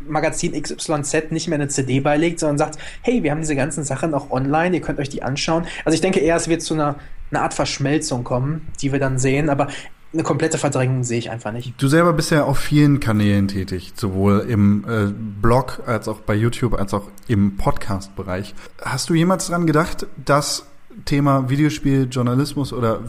Magazin 0.00 0.60
XYZ 0.60 1.30
nicht 1.30 1.48
mehr 1.48 1.58
eine 1.58 1.68
CD 1.68 2.00
beilegt, 2.00 2.40
sondern 2.40 2.56
sagt, 2.56 2.78
hey, 3.02 3.22
wir 3.22 3.32
haben 3.32 3.40
diese 3.40 3.56
ganzen 3.56 3.84
Sachen 3.84 4.14
auch 4.14 4.30
online, 4.30 4.76
ihr 4.76 4.82
könnt 4.82 4.98
euch 4.98 5.10
die 5.10 5.22
anschauen. 5.22 5.66
Also 5.84 5.94
ich 5.94 6.00
denke 6.00 6.20
eher, 6.20 6.36
es 6.36 6.48
wird 6.48 6.62
zu 6.62 6.72
einer, 6.72 6.96
einer 7.30 7.42
Art 7.42 7.52
Verschmelzung 7.52 8.24
kommen, 8.24 8.68
die 8.80 8.92
wir 8.92 8.98
dann 8.98 9.18
sehen, 9.18 9.50
aber 9.50 9.68
eine 10.12 10.22
komplette 10.22 10.58
Verdrängung 10.58 11.04
sehe 11.04 11.18
ich 11.18 11.30
einfach 11.30 11.52
nicht. 11.52 11.74
Du 11.78 11.88
selber 11.88 12.12
bist 12.12 12.30
ja 12.30 12.44
auf 12.44 12.58
vielen 12.58 13.00
Kanälen 13.00 13.48
tätig, 13.48 13.92
sowohl 13.96 14.46
im 14.48 14.84
äh, 14.88 15.12
Blog 15.42 15.82
als 15.86 16.08
auch 16.08 16.20
bei 16.20 16.34
YouTube 16.34 16.74
als 16.74 16.94
auch 16.94 17.08
im 17.28 17.56
Podcast-Bereich. 17.56 18.54
Hast 18.82 19.10
du 19.10 19.14
jemals 19.14 19.48
dran 19.48 19.66
gedacht, 19.66 20.06
dass 20.24 20.66
Thema 21.04 21.50
Videospieljournalismus 21.50 22.72
oder 22.72 23.00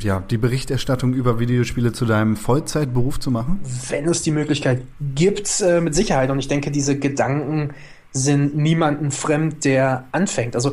ja, 0.00 0.20
die 0.20 0.38
Berichterstattung 0.38 1.12
über 1.12 1.38
Videospiele 1.38 1.92
zu 1.92 2.06
deinem 2.06 2.36
Vollzeitberuf 2.36 3.20
zu 3.20 3.30
machen? 3.30 3.60
Wenn 3.88 4.08
es 4.08 4.22
die 4.22 4.30
Möglichkeit 4.30 4.82
gibt, 5.14 5.60
äh, 5.60 5.80
mit 5.80 5.94
Sicherheit. 5.94 6.30
Und 6.30 6.38
ich 6.38 6.48
denke, 6.48 6.70
diese 6.70 6.98
Gedanken 6.98 7.74
sind 8.12 8.56
niemanden 8.56 9.10
fremd, 9.10 9.64
der 9.64 10.04
anfängt. 10.12 10.56
Also 10.56 10.72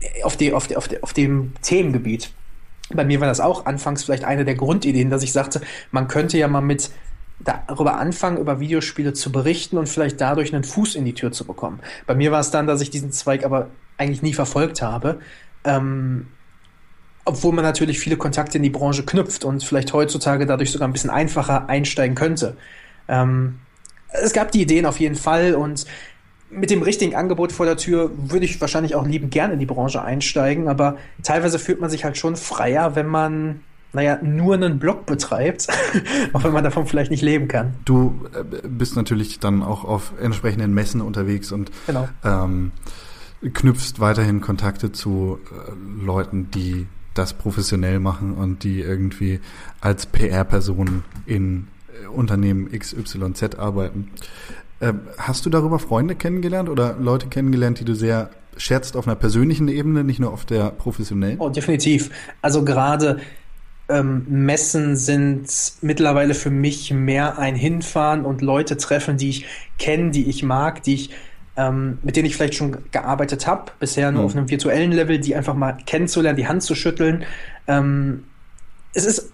äh, 0.00 0.22
auf, 0.22 0.36
die, 0.36 0.52
auf, 0.52 0.66
die, 0.66 0.76
auf, 0.76 0.88
die, 0.88 1.02
auf 1.02 1.12
dem 1.14 1.52
Themengebiet. 1.62 2.30
Bei 2.92 3.04
mir 3.04 3.20
war 3.20 3.28
das 3.28 3.40
auch 3.40 3.66
anfangs 3.66 4.04
vielleicht 4.04 4.24
eine 4.24 4.44
der 4.44 4.54
Grundideen, 4.54 5.10
dass 5.10 5.22
ich 5.22 5.32
sagte, 5.32 5.60
man 5.90 6.08
könnte 6.08 6.38
ja 6.38 6.48
mal 6.48 6.60
mit 6.60 6.90
darüber 7.40 7.98
anfangen, 7.98 8.38
über 8.38 8.60
Videospiele 8.60 9.12
zu 9.12 9.30
berichten 9.30 9.78
und 9.78 9.88
vielleicht 9.88 10.20
dadurch 10.20 10.52
einen 10.52 10.64
Fuß 10.64 10.94
in 10.94 11.04
die 11.04 11.14
Tür 11.14 11.30
zu 11.32 11.44
bekommen. 11.46 11.80
Bei 12.06 12.14
mir 12.14 12.32
war 12.32 12.40
es 12.40 12.50
dann, 12.50 12.66
dass 12.66 12.80
ich 12.80 12.90
diesen 12.90 13.12
Zweig 13.12 13.44
aber 13.44 13.68
eigentlich 13.96 14.22
nie 14.22 14.32
verfolgt 14.32 14.82
habe, 14.82 15.20
ähm, 15.64 16.28
obwohl 17.24 17.52
man 17.52 17.64
natürlich 17.64 18.00
viele 18.00 18.16
Kontakte 18.16 18.56
in 18.56 18.62
die 18.62 18.70
Branche 18.70 19.04
knüpft 19.04 19.44
und 19.44 19.62
vielleicht 19.62 19.92
heutzutage 19.92 20.46
dadurch 20.46 20.72
sogar 20.72 20.88
ein 20.88 20.92
bisschen 20.92 21.10
einfacher 21.10 21.68
einsteigen 21.68 22.16
könnte. 22.16 22.56
Ähm, 23.06 23.58
es 24.10 24.32
gab 24.32 24.50
die 24.52 24.62
Ideen 24.62 24.86
auf 24.86 24.98
jeden 24.98 25.14
Fall 25.14 25.54
und 25.54 25.84
mit 26.50 26.70
dem 26.70 26.82
richtigen 26.82 27.14
Angebot 27.14 27.52
vor 27.52 27.66
der 27.66 27.76
Tür 27.76 28.10
würde 28.16 28.44
ich 28.44 28.60
wahrscheinlich 28.60 28.94
auch 28.94 29.06
liebend 29.06 29.30
gerne 29.30 29.54
in 29.54 29.58
die 29.58 29.66
Branche 29.66 30.02
einsteigen, 30.02 30.68
aber 30.68 30.96
teilweise 31.22 31.58
fühlt 31.58 31.80
man 31.80 31.90
sich 31.90 32.04
halt 32.04 32.16
schon 32.16 32.36
freier, 32.36 32.94
wenn 32.94 33.06
man, 33.06 33.60
naja, 33.92 34.18
nur 34.22 34.54
einen 34.54 34.78
Blog 34.78 35.06
betreibt, 35.06 35.68
auch 36.32 36.44
wenn 36.44 36.52
man 36.52 36.64
davon 36.64 36.86
vielleicht 36.86 37.10
nicht 37.10 37.22
leben 37.22 37.48
kann. 37.48 37.74
Du 37.84 38.26
äh, 38.34 38.66
bist 38.66 38.96
natürlich 38.96 39.38
dann 39.40 39.62
auch 39.62 39.84
auf 39.84 40.12
entsprechenden 40.20 40.72
Messen 40.72 41.00
unterwegs 41.00 41.52
und 41.52 41.70
genau. 41.86 42.08
ähm, 42.24 42.72
knüpfst 43.42 43.94
weiterhin 44.00 44.40
Kontakte 44.40 44.92
zu 44.92 45.38
äh, 45.50 46.04
Leuten, 46.04 46.50
die 46.50 46.86
das 47.14 47.34
professionell 47.34 47.98
machen 47.98 48.34
und 48.34 48.62
die 48.62 48.80
irgendwie 48.80 49.40
als 49.80 50.06
PR-Person 50.06 51.04
in 51.26 51.66
äh, 52.02 52.06
Unternehmen 52.06 52.70
XYZ 52.70 53.56
arbeiten. 53.58 54.10
Äh, 54.80 54.92
hast 55.18 55.44
du 55.44 55.50
darüber 55.50 55.78
Freunde 55.78 56.14
kennengelernt 56.14 56.68
oder 56.68 56.96
Leute 56.98 57.26
kennengelernt, 57.28 57.80
die 57.80 57.84
du 57.84 57.94
sehr 57.94 58.30
schätzt 58.56 58.96
auf 58.96 59.06
einer 59.06 59.16
persönlichen 59.16 59.68
Ebene, 59.68 60.04
nicht 60.04 60.20
nur 60.20 60.32
auf 60.32 60.44
der 60.44 60.70
professionellen? 60.70 61.38
Oh, 61.38 61.48
definitiv. 61.48 62.10
Also 62.42 62.64
gerade 62.64 63.18
ähm, 63.88 64.24
Messen 64.28 64.96
sind 64.96 65.48
mittlerweile 65.80 66.34
für 66.34 66.50
mich 66.50 66.92
mehr 66.92 67.38
ein 67.38 67.54
Hinfahren 67.54 68.24
und 68.24 68.42
Leute 68.42 68.76
treffen, 68.76 69.16
die 69.16 69.30
ich 69.30 69.46
kenne, 69.78 70.10
die 70.10 70.28
ich 70.28 70.42
mag, 70.42 70.82
die 70.82 70.94
ich 70.94 71.10
ähm, 71.58 71.98
mit 72.02 72.14
denen 72.14 72.26
ich 72.26 72.36
vielleicht 72.36 72.54
schon 72.54 72.78
gearbeitet 72.92 73.48
habe, 73.48 73.72
bisher 73.80 74.12
nur 74.12 74.22
mhm. 74.22 74.26
auf 74.26 74.36
einem 74.36 74.48
virtuellen 74.48 74.92
Level, 74.92 75.18
die 75.18 75.34
einfach 75.34 75.54
mal 75.54 75.72
kennenzulernen, 75.72 76.36
die 76.36 76.46
Hand 76.46 76.62
zu 76.62 76.76
schütteln. 76.76 77.24
Ähm, 77.66 78.24
es 78.94 79.04
ist 79.04 79.32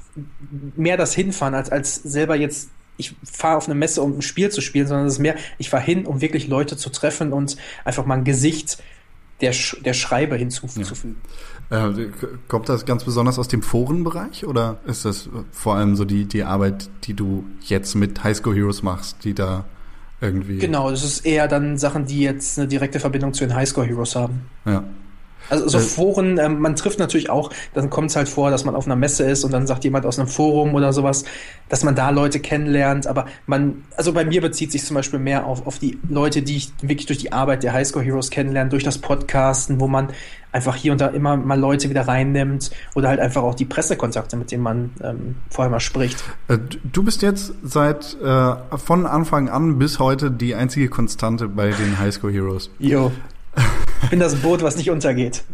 mehr 0.75 0.97
das 0.97 1.15
Hinfahren, 1.15 1.55
als, 1.55 1.71
als 1.71 1.97
selber 1.97 2.35
jetzt 2.35 2.71
ich 2.97 3.15
fahre 3.25 3.57
auf 3.57 3.67
eine 3.67 3.75
Messe, 3.75 4.03
um 4.03 4.19
ein 4.19 4.23
Spiel 4.23 4.51
zu 4.51 4.61
spielen, 4.61 4.87
sondern 4.87 5.07
es 5.07 5.15
ist 5.15 5.19
mehr, 5.19 5.37
ich 5.59 5.71
fahre 5.71 5.83
hin, 5.83 6.07
um 6.07 6.21
wirklich 6.21 6.49
Leute 6.49 6.77
zu 6.77 6.91
treffen 6.91 7.33
und 7.33 7.57
einfach 7.85 8.07
mal 8.07 8.19
ein 8.19 8.25
Gesicht 8.25 8.79
der, 9.41 9.53
Sch 9.53 9.77
der 9.85 9.95
Schreiber 9.95 10.37
hinzuzufügen. 10.37 11.17
Ja. 11.71 11.91
Äh, 11.91 12.11
kommt 12.47 12.69
das 12.69 12.85
ganz 12.85 13.05
besonders 13.05 13.39
aus 13.39 13.49
dem 13.49 13.63
Forenbereich 13.63 14.47
oder 14.47 14.79
ist 14.87 15.05
das 15.05 15.29
vor 15.51 15.77
allem 15.77 15.97
so 15.97 16.05
die, 16.05 16.27
die 16.27 16.45
Arbeit, 16.45 16.89
die 17.05 17.15
du 17.15 17.45
jetzt 17.63 17.95
mit 17.95 18.23
High 18.23 18.37
School 18.37 18.55
Heroes 18.55 18.83
machst, 18.83 19.25
die 19.25 19.35
da 19.35 19.65
irgendwie. 20.21 20.59
Genau, 20.59 20.91
das 20.91 21.03
ist 21.03 21.27
eher 21.27 21.49
dann 21.49 21.79
Sachen, 21.79 22.07
die 22.07 22.21
jetzt 22.21 22.59
eine 22.59 22.69
direkte 22.69 23.01
Verbindung 23.01 23.35
zu 23.35 23.47
den 23.47 23.55
High 23.55 23.69
School 23.69 23.87
Heroes 23.87 24.15
haben. 24.15 24.43
Ja. 24.65 24.85
Also 25.51 25.69
so 25.69 25.79
Foren, 25.79 26.39
ähm, 26.39 26.61
man 26.61 26.77
trifft 26.77 26.99
natürlich 26.99 27.31
auch, 27.31 27.51
dann 27.75 27.91
kommt 27.91 28.11
es 28.11 28.17
halt 28.17 28.29
vor, 28.29 28.51
dass 28.51 28.65
man 28.65 28.75
auf 28.75 28.87
einer 28.87 28.97
Messe 28.97 29.25
ist 29.25 29.45
und 29.45 29.53
dann 29.53 29.67
sagt 29.67 29.85
jemand 29.85 30.07
aus 30.07 30.19
einem 30.19 30.29
Forum 30.29 30.75
oder 30.75 30.93
sowas, 30.93 31.25
dass 31.69 31.85
man 31.85 31.95
da 31.95 32.11
Leute 32.11 32.41
kennenlernt, 32.41 33.07
aber 33.07 33.27
man, 33.47 33.85
also 33.97 34.13
bei 34.13 34.25
mir 34.25 34.41
bezieht 34.41 34.73
sich 34.73 34.85
zum 34.85 34.95
Beispiel 34.95 35.19
mehr 35.19 35.47
auf, 35.47 35.67
auf 35.67 35.79
die 35.79 35.99
Leute, 36.09 36.43
die 36.43 36.57
ich 36.57 36.73
wirklich 36.83 37.07
durch 37.07 37.19
die 37.19 37.33
Arbeit 37.33 37.63
der 37.63 37.73
Highscore 37.73 38.05
Heroes 38.05 38.31
kennenlerne, 38.31 38.71
durch 38.71 38.85
das 38.85 38.99
Podcasten, 38.99 39.81
wo 39.81 39.87
man 39.87 40.09
einfach 40.53 40.77
hier 40.77 40.93
und 40.93 41.01
da 41.01 41.09
immer 41.09 41.37
mal 41.37 41.59
Leute 41.59 41.91
wieder 41.91 42.07
reinnimmt 42.07 42.71
oder 42.95 43.09
halt 43.09 43.19
einfach 43.21 43.43
auch 43.43 43.57
die 43.57 43.65
Pressekontakte, 43.65 44.37
mit 44.37 44.53
denen 44.53 44.63
man 44.63 44.91
ähm, 45.03 45.37
vorher 45.51 45.71
mal 45.71 45.81
spricht. 45.81 46.23
Äh, 46.49 46.59
du 46.85 47.03
bist 47.03 47.23
jetzt 47.23 47.53
seit 47.63 48.17
äh, 48.23 48.55
von 48.77 49.07
Anfang 49.07 49.49
an 49.49 49.79
bis 49.79 49.99
heute 49.99 50.31
die 50.31 50.55
einzige 50.55 50.89
Konstante 50.89 51.49
bei 51.49 51.71
den 51.71 51.99
Highscore 51.99 52.33
Heroes. 52.33 52.71
Jo. 52.79 53.11
Ich 54.05 54.11
bin 54.11 54.21
das 54.21 54.37
Boot, 54.37 54.63
was 54.63 54.77
nicht 54.77 54.91
untergeht. 54.91 55.45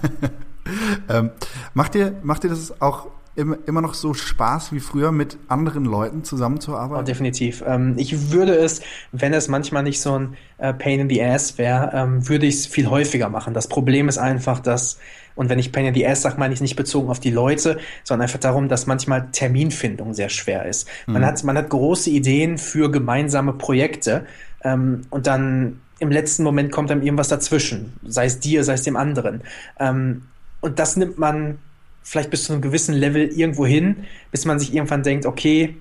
ähm, 1.08 1.30
macht, 1.74 1.94
dir, 1.94 2.14
macht 2.22 2.42
dir 2.42 2.48
das 2.48 2.80
auch 2.80 3.08
immer, 3.36 3.82
noch 3.82 3.92
so 3.92 4.14
Spaß 4.14 4.72
wie 4.72 4.80
früher, 4.80 5.12
mit 5.12 5.36
anderen 5.48 5.84
Leuten 5.84 6.24
zusammenzuarbeiten? 6.24 7.02
Oh, 7.02 7.06
definitiv. 7.06 7.62
Ähm, 7.66 7.94
ich 7.98 8.32
würde 8.32 8.54
es, 8.56 8.80
wenn 9.12 9.34
es 9.34 9.48
manchmal 9.48 9.82
nicht 9.82 10.00
so 10.00 10.18
ein 10.18 10.36
äh, 10.56 10.72
Pain 10.72 11.00
in 11.00 11.10
the 11.10 11.22
Ass 11.22 11.58
wäre, 11.58 11.90
ähm, 11.92 12.28
würde 12.28 12.46
ich 12.46 12.54
es 12.54 12.66
viel 12.66 12.88
häufiger 12.88 13.28
machen. 13.28 13.52
Das 13.52 13.68
Problem 13.68 14.08
ist 14.08 14.16
einfach, 14.16 14.60
dass, 14.60 14.98
und 15.34 15.50
wenn 15.50 15.58
ich 15.58 15.70
Pain 15.70 15.84
in 15.84 15.94
the 15.94 16.06
Ass 16.06 16.22
sage, 16.22 16.36
meine 16.38 16.54
ich 16.54 16.62
nicht 16.62 16.76
bezogen 16.76 17.10
auf 17.10 17.20
die 17.20 17.30
Leute, 17.30 17.78
sondern 18.04 18.22
einfach 18.22 18.40
darum, 18.40 18.68
dass 18.68 18.86
manchmal 18.86 19.28
Terminfindung 19.32 20.14
sehr 20.14 20.30
schwer 20.30 20.64
ist. 20.64 20.88
Man, 21.06 21.20
mhm. 21.20 21.26
hat, 21.26 21.44
man 21.44 21.58
hat 21.58 21.68
große 21.68 22.08
Ideen 22.08 22.56
für 22.56 22.90
gemeinsame 22.90 23.52
Projekte 23.52 24.24
ähm, 24.64 25.02
und 25.10 25.26
dann 25.26 25.80
im 25.98 26.10
letzten 26.10 26.42
Moment 26.42 26.72
kommt 26.72 26.90
dann 26.90 27.02
irgendwas 27.02 27.28
dazwischen, 27.28 27.94
sei 28.06 28.26
es 28.26 28.40
dir, 28.40 28.64
sei 28.64 28.74
es 28.74 28.82
dem 28.82 28.96
anderen. 28.96 29.42
Ähm, 29.80 30.22
und 30.60 30.78
das 30.78 30.96
nimmt 30.96 31.18
man 31.18 31.58
vielleicht 32.02 32.30
bis 32.30 32.44
zu 32.44 32.52
einem 32.52 32.62
gewissen 32.62 32.94
Level 32.94 33.28
irgendwo 33.28 33.66
hin, 33.66 34.04
bis 34.30 34.44
man 34.44 34.58
sich 34.58 34.74
irgendwann 34.74 35.02
denkt, 35.02 35.26
okay, 35.26 35.76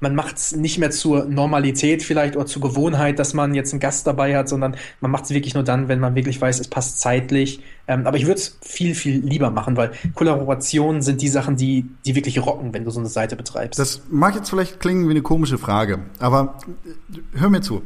man 0.00 0.14
macht 0.14 0.36
es 0.36 0.54
nicht 0.54 0.78
mehr 0.78 0.90
zur 0.90 1.24
Normalität 1.24 2.02
vielleicht 2.02 2.36
oder 2.36 2.46
zur 2.46 2.62
Gewohnheit, 2.62 3.18
dass 3.18 3.32
man 3.32 3.54
jetzt 3.54 3.72
einen 3.72 3.80
Gast 3.80 4.06
dabei 4.06 4.36
hat, 4.36 4.48
sondern 4.48 4.76
man 5.00 5.10
macht 5.10 5.24
es 5.24 5.30
wirklich 5.30 5.54
nur 5.54 5.62
dann, 5.62 5.88
wenn 5.88 6.00
man 6.00 6.14
wirklich 6.14 6.40
weiß, 6.40 6.60
es 6.60 6.68
passt 6.68 7.00
zeitlich. 7.00 7.60
Ähm, 7.86 8.06
aber 8.06 8.16
ich 8.16 8.26
würde 8.26 8.38
es 8.40 8.58
viel, 8.60 8.94
viel 8.94 9.24
lieber 9.24 9.50
machen, 9.50 9.76
weil 9.76 9.92
Kollaborationen 10.14 11.00
sind 11.00 11.22
die 11.22 11.28
Sachen, 11.28 11.56
die, 11.56 11.86
die 12.04 12.14
wirklich 12.14 12.44
rocken, 12.44 12.74
wenn 12.74 12.84
du 12.84 12.90
so 12.90 13.00
eine 13.00 13.08
Seite 13.08 13.36
betreibst. 13.36 13.78
Das 13.78 14.02
mag 14.10 14.34
jetzt 14.34 14.50
vielleicht 14.50 14.80
klingen 14.80 15.06
wie 15.06 15.12
eine 15.12 15.22
komische 15.22 15.58
Frage, 15.58 16.00
aber 16.18 16.58
hör 17.34 17.48
mir 17.48 17.60
zu. 17.60 17.82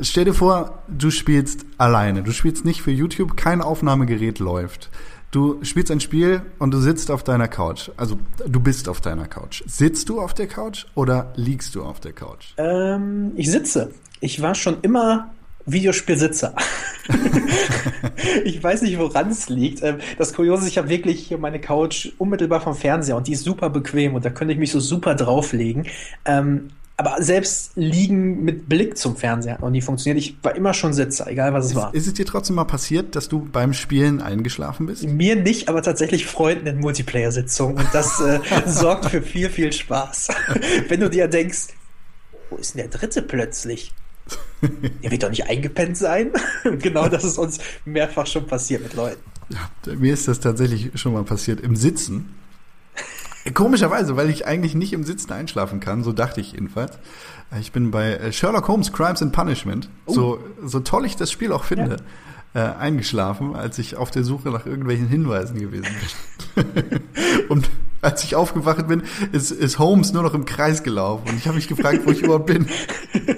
Stell 0.00 0.24
dir 0.24 0.34
vor, 0.34 0.82
du 0.88 1.10
spielst 1.10 1.66
alleine. 1.76 2.22
Du 2.22 2.32
spielst 2.32 2.64
nicht 2.64 2.80
für 2.80 2.90
YouTube, 2.90 3.36
kein 3.36 3.60
Aufnahmegerät 3.60 4.38
läuft. 4.38 4.90
Du 5.30 5.62
spielst 5.64 5.90
ein 5.90 6.00
Spiel 6.00 6.42
und 6.58 6.72
du 6.72 6.78
sitzt 6.78 7.10
auf 7.10 7.24
deiner 7.24 7.48
Couch. 7.48 7.90
Also 7.96 8.18
du 8.46 8.60
bist 8.60 8.88
auf 8.88 9.00
deiner 9.00 9.26
Couch. 9.26 9.62
Sitzt 9.66 10.08
du 10.08 10.20
auf 10.20 10.34
der 10.34 10.46
Couch 10.46 10.86
oder 10.94 11.32
liegst 11.36 11.74
du 11.74 11.82
auf 11.82 12.00
der 12.00 12.12
Couch? 12.12 12.54
Ähm, 12.56 13.32
ich 13.36 13.50
sitze. 13.50 13.92
Ich 14.20 14.40
war 14.40 14.54
schon 14.54 14.78
immer 14.82 15.30
Videospielsitzer. 15.66 16.54
ich 18.44 18.62
weiß 18.62 18.82
nicht, 18.82 18.98
woran 18.98 19.30
es 19.30 19.48
liegt. 19.48 19.82
Ähm, 19.82 19.98
das 20.18 20.32
Kuriose 20.32 20.64
ist, 20.64 20.70
ich 20.70 20.78
habe 20.78 20.88
wirklich 20.88 21.26
hier 21.26 21.38
meine 21.38 21.60
Couch 21.60 22.08
unmittelbar 22.18 22.60
vom 22.60 22.74
Fernseher 22.74 23.16
und 23.16 23.26
die 23.26 23.32
ist 23.32 23.44
super 23.44 23.70
bequem 23.70 24.14
und 24.14 24.24
da 24.24 24.30
könnte 24.30 24.52
ich 24.52 24.58
mich 24.58 24.72
so 24.72 24.80
super 24.80 25.14
drauflegen. 25.14 25.86
Aber 27.04 27.20
selbst 27.20 27.72
liegen 27.74 28.44
mit 28.44 28.68
Blick 28.68 28.96
zum 28.96 29.16
Fernseher 29.16 29.54
hat 29.54 29.60
noch 29.60 29.70
nie 29.70 29.80
funktioniert. 29.80 30.24
Ich 30.24 30.36
war 30.40 30.54
immer 30.54 30.72
schon 30.72 30.92
Sitzer, 30.92 31.26
egal 31.26 31.52
was 31.52 31.64
es 31.64 31.70
ist, 31.72 31.76
war. 31.76 31.92
Ist 31.92 32.06
es 32.06 32.14
dir 32.14 32.24
trotzdem 32.24 32.54
mal 32.54 32.64
passiert, 32.64 33.16
dass 33.16 33.28
du 33.28 33.40
beim 33.40 33.72
Spielen 33.72 34.22
eingeschlafen 34.22 34.86
bist? 34.86 35.02
Mir 35.02 35.34
nicht, 35.34 35.68
aber 35.68 35.82
tatsächlich 35.82 36.26
Freunden 36.26 36.64
in 36.68 36.78
Multiplayer-Sitzungen. 36.78 37.76
Und 37.76 37.88
das 37.92 38.20
äh, 38.20 38.38
sorgt 38.66 39.06
für 39.06 39.20
viel, 39.20 39.50
viel 39.50 39.72
Spaß. 39.72 40.28
Wenn 40.88 41.00
du 41.00 41.10
dir 41.10 41.26
denkst, 41.26 41.70
wo 42.50 42.56
ist 42.56 42.74
denn 42.74 42.88
der 42.88 43.00
Dritte 43.00 43.20
plötzlich? 43.20 43.92
Der 45.02 45.10
wird 45.10 45.24
doch 45.24 45.30
nicht 45.30 45.48
eingepennt 45.48 45.96
sein. 45.96 46.30
genau 46.78 47.08
das 47.08 47.24
ist 47.24 47.36
uns 47.36 47.58
mehrfach 47.84 48.28
schon 48.28 48.46
passiert 48.46 48.84
mit 48.84 48.94
Leuten. 48.94 49.20
Ja, 49.48 49.94
mir 49.96 50.14
ist 50.14 50.28
das 50.28 50.38
tatsächlich 50.38 50.92
schon 50.94 51.14
mal 51.14 51.24
passiert 51.24 51.60
im 51.60 51.74
Sitzen. 51.74 52.32
Komischerweise, 53.54 54.16
weil 54.16 54.30
ich 54.30 54.46
eigentlich 54.46 54.74
nicht 54.74 54.92
im 54.92 55.04
Sitzen 55.04 55.32
einschlafen 55.32 55.80
kann, 55.80 56.04
so 56.04 56.12
dachte 56.12 56.40
ich 56.40 56.52
jedenfalls. 56.52 56.98
Ich 57.60 57.72
bin 57.72 57.90
bei 57.90 58.14
äh, 58.14 58.32
Sherlock 58.32 58.68
Holmes 58.68 58.92
Crimes 58.92 59.20
and 59.20 59.32
Punishment, 59.32 59.88
oh. 60.06 60.12
so, 60.12 60.38
so 60.64 60.80
toll 60.80 61.04
ich 61.04 61.16
das 61.16 61.30
Spiel 61.30 61.52
auch 61.52 61.64
finde, 61.64 61.96
ja. 62.54 62.72
äh, 62.72 62.76
eingeschlafen, 62.76 63.56
als 63.56 63.78
ich 63.78 63.96
auf 63.96 64.10
der 64.10 64.24
Suche 64.24 64.50
nach 64.50 64.64
irgendwelchen 64.64 65.08
Hinweisen 65.08 65.58
gewesen 65.58 65.88
bin. 66.54 66.64
Und 67.48 67.68
als 68.02 68.24
ich 68.24 68.34
aufgewacht 68.34 68.88
bin, 68.88 69.02
ist, 69.30 69.50
ist 69.50 69.78
Holmes 69.78 70.12
nur 70.12 70.22
noch 70.22 70.34
im 70.34 70.44
Kreis 70.44 70.82
gelaufen 70.82 71.28
und 71.28 71.36
ich 71.36 71.46
habe 71.46 71.54
mich 71.54 71.68
gefragt, 71.68 72.00
wo 72.04 72.10
ich 72.10 72.22
überhaupt 72.22 72.46
bin. 72.46 72.66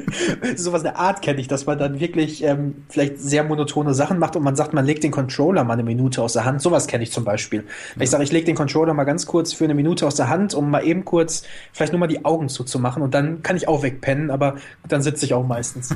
so 0.57 0.73
was 0.73 0.85
eine 0.85 0.97
Art 0.97 1.23
kenne 1.23 1.41
ich, 1.41 1.49
dass 1.49 1.67
man 1.67 1.79
dann 1.79 2.01
wirklich 2.01 2.43
ähm, 2.43 2.85
vielleicht 2.89 3.19
sehr 3.19 3.45
monotone 3.45 3.95
Sachen 3.95 4.19
macht 4.19 4.37
und 4.37 4.43
man 4.43 4.57
sagt, 4.57 4.73
man 4.73 4.85
legt 4.85 5.05
den 5.05 5.11
Controller 5.11 5.65
mal 5.65 5.75
eine 5.75 5.83
Minute 5.83 6.23
aus 6.23 6.35
der 6.35 6.45
Hand. 6.45 6.61
Sowas 6.63 6.87
kenne 6.87 7.05
ich 7.05 7.13
zum 7.13 7.25
Beispiel. 7.25 7.61
Wenn 7.61 8.01
ja. 8.01 8.05
ich 8.05 8.11
sage, 8.11 8.25
ich 8.25 8.33
lege 8.33 8.47
den 8.47 8.57
Controller 8.57 8.95
mal 8.95 9.05
ganz 9.05 9.27
kurz 9.27 9.53
für 9.53 9.65
eine 9.65 9.75
Minute 9.75 10.07
aus 10.07 10.15
der 10.15 10.29
Hand, 10.29 10.55
um 10.55 10.71
mal 10.71 10.85
eben 10.85 11.05
kurz 11.05 11.45
vielleicht 11.73 11.93
nur 11.93 12.01
mal 12.01 12.07
die 12.07 12.25
Augen 12.25 12.49
zuzumachen 12.49 13.03
und 13.03 13.15
dann 13.15 13.43
kann 13.43 13.57
ich 13.57 13.69
auch 13.69 13.83
wegpennen, 13.83 14.31
aber 14.31 14.57
dann 14.89 15.03
sitze 15.03 15.25
ich 15.25 15.35
auch 15.35 15.47
meistens. 15.47 15.95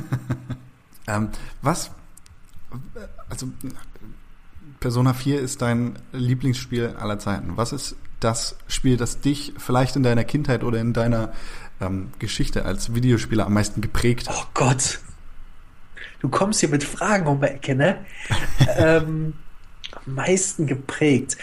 ähm, 1.07 1.29
was, 1.61 1.91
also 3.29 3.47
Persona 4.79 5.13
4 5.13 5.41
ist 5.41 5.61
dein 5.61 5.99
Lieblingsspiel 6.13 6.95
aller 6.99 7.19
Zeiten. 7.19 7.53
Was 7.55 7.73
ist 7.73 7.95
das 8.19 8.55
Spiel, 8.67 8.97
das 8.97 9.21
dich 9.21 9.53
vielleicht 9.57 9.95
in 9.95 10.03
deiner 10.03 10.23
Kindheit 10.23 10.63
oder 10.63 10.79
in 10.79 10.93
deiner 10.93 11.31
ähm, 11.81 12.11
Geschichte 12.19 12.65
als 12.65 12.93
Videospieler 12.93 13.45
am 13.45 13.53
meisten 13.53 13.81
geprägt 13.81 14.29
hat? 14.29 14.35
Oh 14.37 14.47
Gott. 14.53 14.99
Du 16.21 16.29
kommst 16.29 16.59
hier 16.59 16.69
mit 16.69 16.83
Fragen 16.83 17.27
um 17.27 17.39
die 17.39 17.47
Ecke, 17.47 17.75
ne? 17.75 17.97
ähm, 18.77 19.33
am 19.91 20.13
meisten 20.15 20.67
geprägt. 20.67 21.37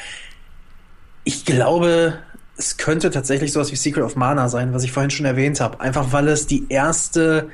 Ich 1.25 1.45
glaube, 1.45 2.19
es 2.57 2.77
könnte 2.77 3.11
tatsächlich 3.11 3.53
sowas 3.53 3.73
wie 3.73 3.77
Secret 3.77 4.05
of 4.05 4.17
Mana 4.17 4.49
sein, 4.49 4.73
was 4.73 4.85
ich 4.85 4.93
vorhin 4.93 5.11
schon 5.11 5.27
erwähnt 5.27 5.61
habe. 5.61 5.81
Einfach 5.81 6.13
weil 6.13 6.29
es 6.29 6.47
die 6.47 6.67
erste 6.69 7.51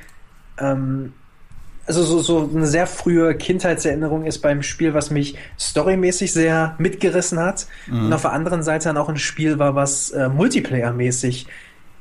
ähm, 0.58 1.12
also 1.86 2.04
so, 2.04 2.20
so 2.20 2.50
eine 2.54 2.66
sehr 2.66 2.86
frühe 2.86 3.34
Kindheitserinnerung 3.34 4.24
ist 4.24 4.38
beim 4.38 4.62
Spiel, 4.62 4.94
was 4.94 5.10
mich 5.10 5.36
storymäßig 5.58 6.32
sehr 6.32 6.74
mitgerissen 6.78 7.38
hat. 7.38 7.66
Mhm. 7.86 8.06
Und 8.06 8.12
auf 8.12 8.22
der 8.22 8.32
anderen 8.32 8.62
Seite 8.62 8.88
dann 8.88 8.96
auch 8.96 9.08
ein 9.08 9.16
Spiel 9.16 9.58
war, 9.58 9.74
was 9.74 10.10
äh, 10.10 10.28
multiplayermäßig 10.28 11.46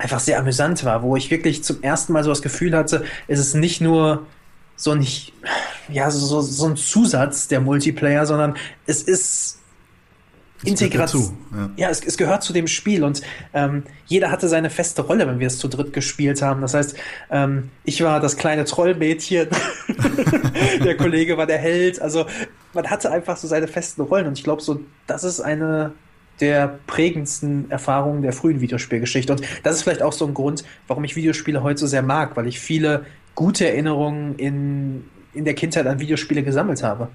einfach 0.01 0.19
sehr 0.19 0.39
amüsant 0.39 0.83
war, 0.83 1.03
wo 1.03 1.15
ich 1.15 1.29
wirklich 1.29 1.63
zum 1.63 1.81
ersten 1.83 2.13
Mal 2.13 2.23
so 2.23 2.29
das 2.29 2.41
Gefühl 2.41 2.75
hatte, 2.75 3.03
es 3.27 3.39
ist 3.39 3.53
nicht 3.53 3.81
nur 3.81 4.25
so 4.75 4.91
ein, 4.91 5.05
ja, 5.89 6.09
so, 6.09 6.41
so 6.41 6.65
ein 6.65 6.75
Zusatz 6.75 7.47
der 7.47 7.61
Multiplayer, 7.61 8.25
sondern 8.25 8.55
es 8.87 9.03
ist 9.03 9.59
Integration. 10.63 11.37
Ja, 11.51 11.69
ja 11.77 11.89
es, 11.89 12.03
es, 12.03 12.17
gehört 12.17 12.43
zu 12.43 12.53
dem 12.53 12.67
Spiel 12.67 13.03
und 13.03 13.21
ähm, 13.53 13.83
jeder 14.05 14.31
hatte 14.31 14.47
seine 14.47 14.69
feste 14.69 15.01
Rolle, 15.03 15.27
wenn 15.27 15.39
wir 15.39 15.47
es 15.47 15.57
zu 15.57 15.67
dritt 15.67 15.93
gespielt 15.93 16.41
haben. 16.41 16.61
Das 16.61 16.73
heißt, 16.73 16.95
ähm, 17.31 17.69
ich 17.83 18.03
war 18.03 18.19
das 18.19 18.37
kleine 18.37 18.65
Trollmädchen, 18.65 19.49
der 20.83 20.97
Kollege 20.97 21.37
war 21.37 21.47
der 21.47 21.57
Held. 21.57 22.01
Also 22.01 22.25
man 22.73 22.89
hatte 22.89 23.11
einfach 23.11 23.37
so 23.37 23.47
seine 23.47 23.67
festen 23.67 24.01
Rollen 24.01 24.27
und 24.27 24.37
ich 24.37 24.43
glaube, 24.43 24.61
so 24.61 24.81
das 25.07 25.23
ist 25.23 25.41
eine 25.41 25.93
der 26.41 26.79
prägendsten 26.87 27.69
Erfahrungen 27.71 28.21
der 28.21 28.33
frühen 28.33 28.59
Videospielgeschichte. 28.59 29.33
Und 29.33 29.41
das 29.63 29.77
ist 29.77 29.83
vielleicht 29.83 30.01
auch 30.01 30.13
so 30.13 30.25
ein 30.25 30.33
Grund, 30.33 30.63
warum 30.87 31.03
ich 31.03 31.15
Videospiele 31.15 31.63
heute 31.63 31.79
so 31.79 31.87
sehr 31.87 32.01
mag, 32.01 32.35
weil 32.35 32.47
ich 32.47 32.59
viele 32.59 33.05
gute 33.35 33.67
Erinnerungen 33.67 34.35
in, 34.35 35.05
in 35.33 35.45
der 35.45 35.53
Kindheit 35.53 35.87
an 35.87 35.99
Videospiele 35.99 36.43
gesammelt 36.43 36.83
habe. 36.83 37.09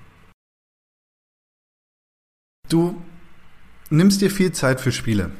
Du 2.68 3.00
nimmst 3.90 4.20
dir 4.20 4.30
viel 4.30 4.52
Zeit 4.52 4.80
für 4.80 4.92
Spiele 4.92 5.30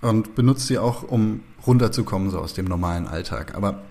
und 0.00 0.34
benutzt 0.34 0.66
sie 0.66 0.78
auch, 0.78 1.02
um 1.02 1.42
runterzukommen, 1.66 2.30
so 2.30 2.38
aus 2.38 2.54
dem 2.54 2.64
normalen 2.64 3.06
Alltag. 3.06 3.54
Aber 3.54 3.82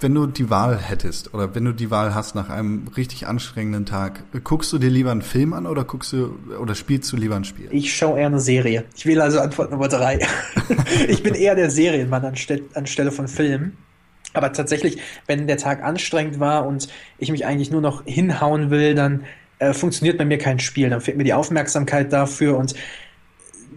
wenn 0.00 0.14
du 0.14 0.26
die 0.26 0.48
Wahl 0.48 0.78
hättest 0.78 1.34
oder 1.34 1.54
wenn 1.54 1.64
du 1.64 1.72
die 1.72 1.90
Wahl 1.90 2.14
hast 2.14 2.34
nach 2.34 2.48
einem 2.48 2.88
richtig 2.96 3.26
anstrengenden 3.26 3.84
Tag, 3.84 4.22
guckst 4.44 4.72
du 4.72 4.78
dir 4.78 4.90
lieber 4.90 5.10
einen 5.10 5.22
Film 5.22 5.52
an 5.52 5.66
oder 5.66 5.84
guckst 5.84 6.12
du 6.12 6.38
oder 6.60 6.74
spielst 6.74 7.10
du 7.12 7.16
lieber 7.16 7.36
ein 7.36 7.44
Spiel? 7.44 7.68
Ich 7.70 7.94
schaue 7.94 8.20
eher 8.20 8.26
eine 8.26 8.40
Serie. 8.40 8.84
Ich 8.96 9.06
wähle 9.06 9.22
also 9.22 9.40
Antwort 9.40 9.70
Nummer 9.70 9.88
drei. 9.88 10.20
ich 11.08 11.22
bin 11.22 11.34
eher 11.34 11.54
der 11.54 11.70
Serienmann 11.70 12.24
anstelle, 12.24 12.62
anstelle 12.74 13.10
von 13.10 13.26
Filmen. 13.26 13.76
Aber 14.34 14.52
tatsächlich, 14.52 14.98
wenn 15.26 15.46
der 15.46 15.56
Tag 15.56 15.82
anstrengend 15.82 16.38
war 16.38 16.66
und 16.66 16.88
ich 17.18 17.32
mich 17.32 17.46
eigentlich 17.46 17.70
nur 17.70 17.80
noch 17.80 18.04
hinhauen 18.04 18.70
will, 18.70 18.94
dann 18.94 19.24
äh, 19.58 19.72
funktioniert 19.72 20.18
bei 20.18 20.24
mir 20.24 20.38
kein 20.38 20.60
Spiel. 20.60 20.90
Dann 20.90 21.00
fehlt 21.00 21.16
mir 21.16 21.24
die 21.24 21.34
Aufmerksamkeit 21.34 22.12
dafür 22.12 22.56
und 22.56 22.74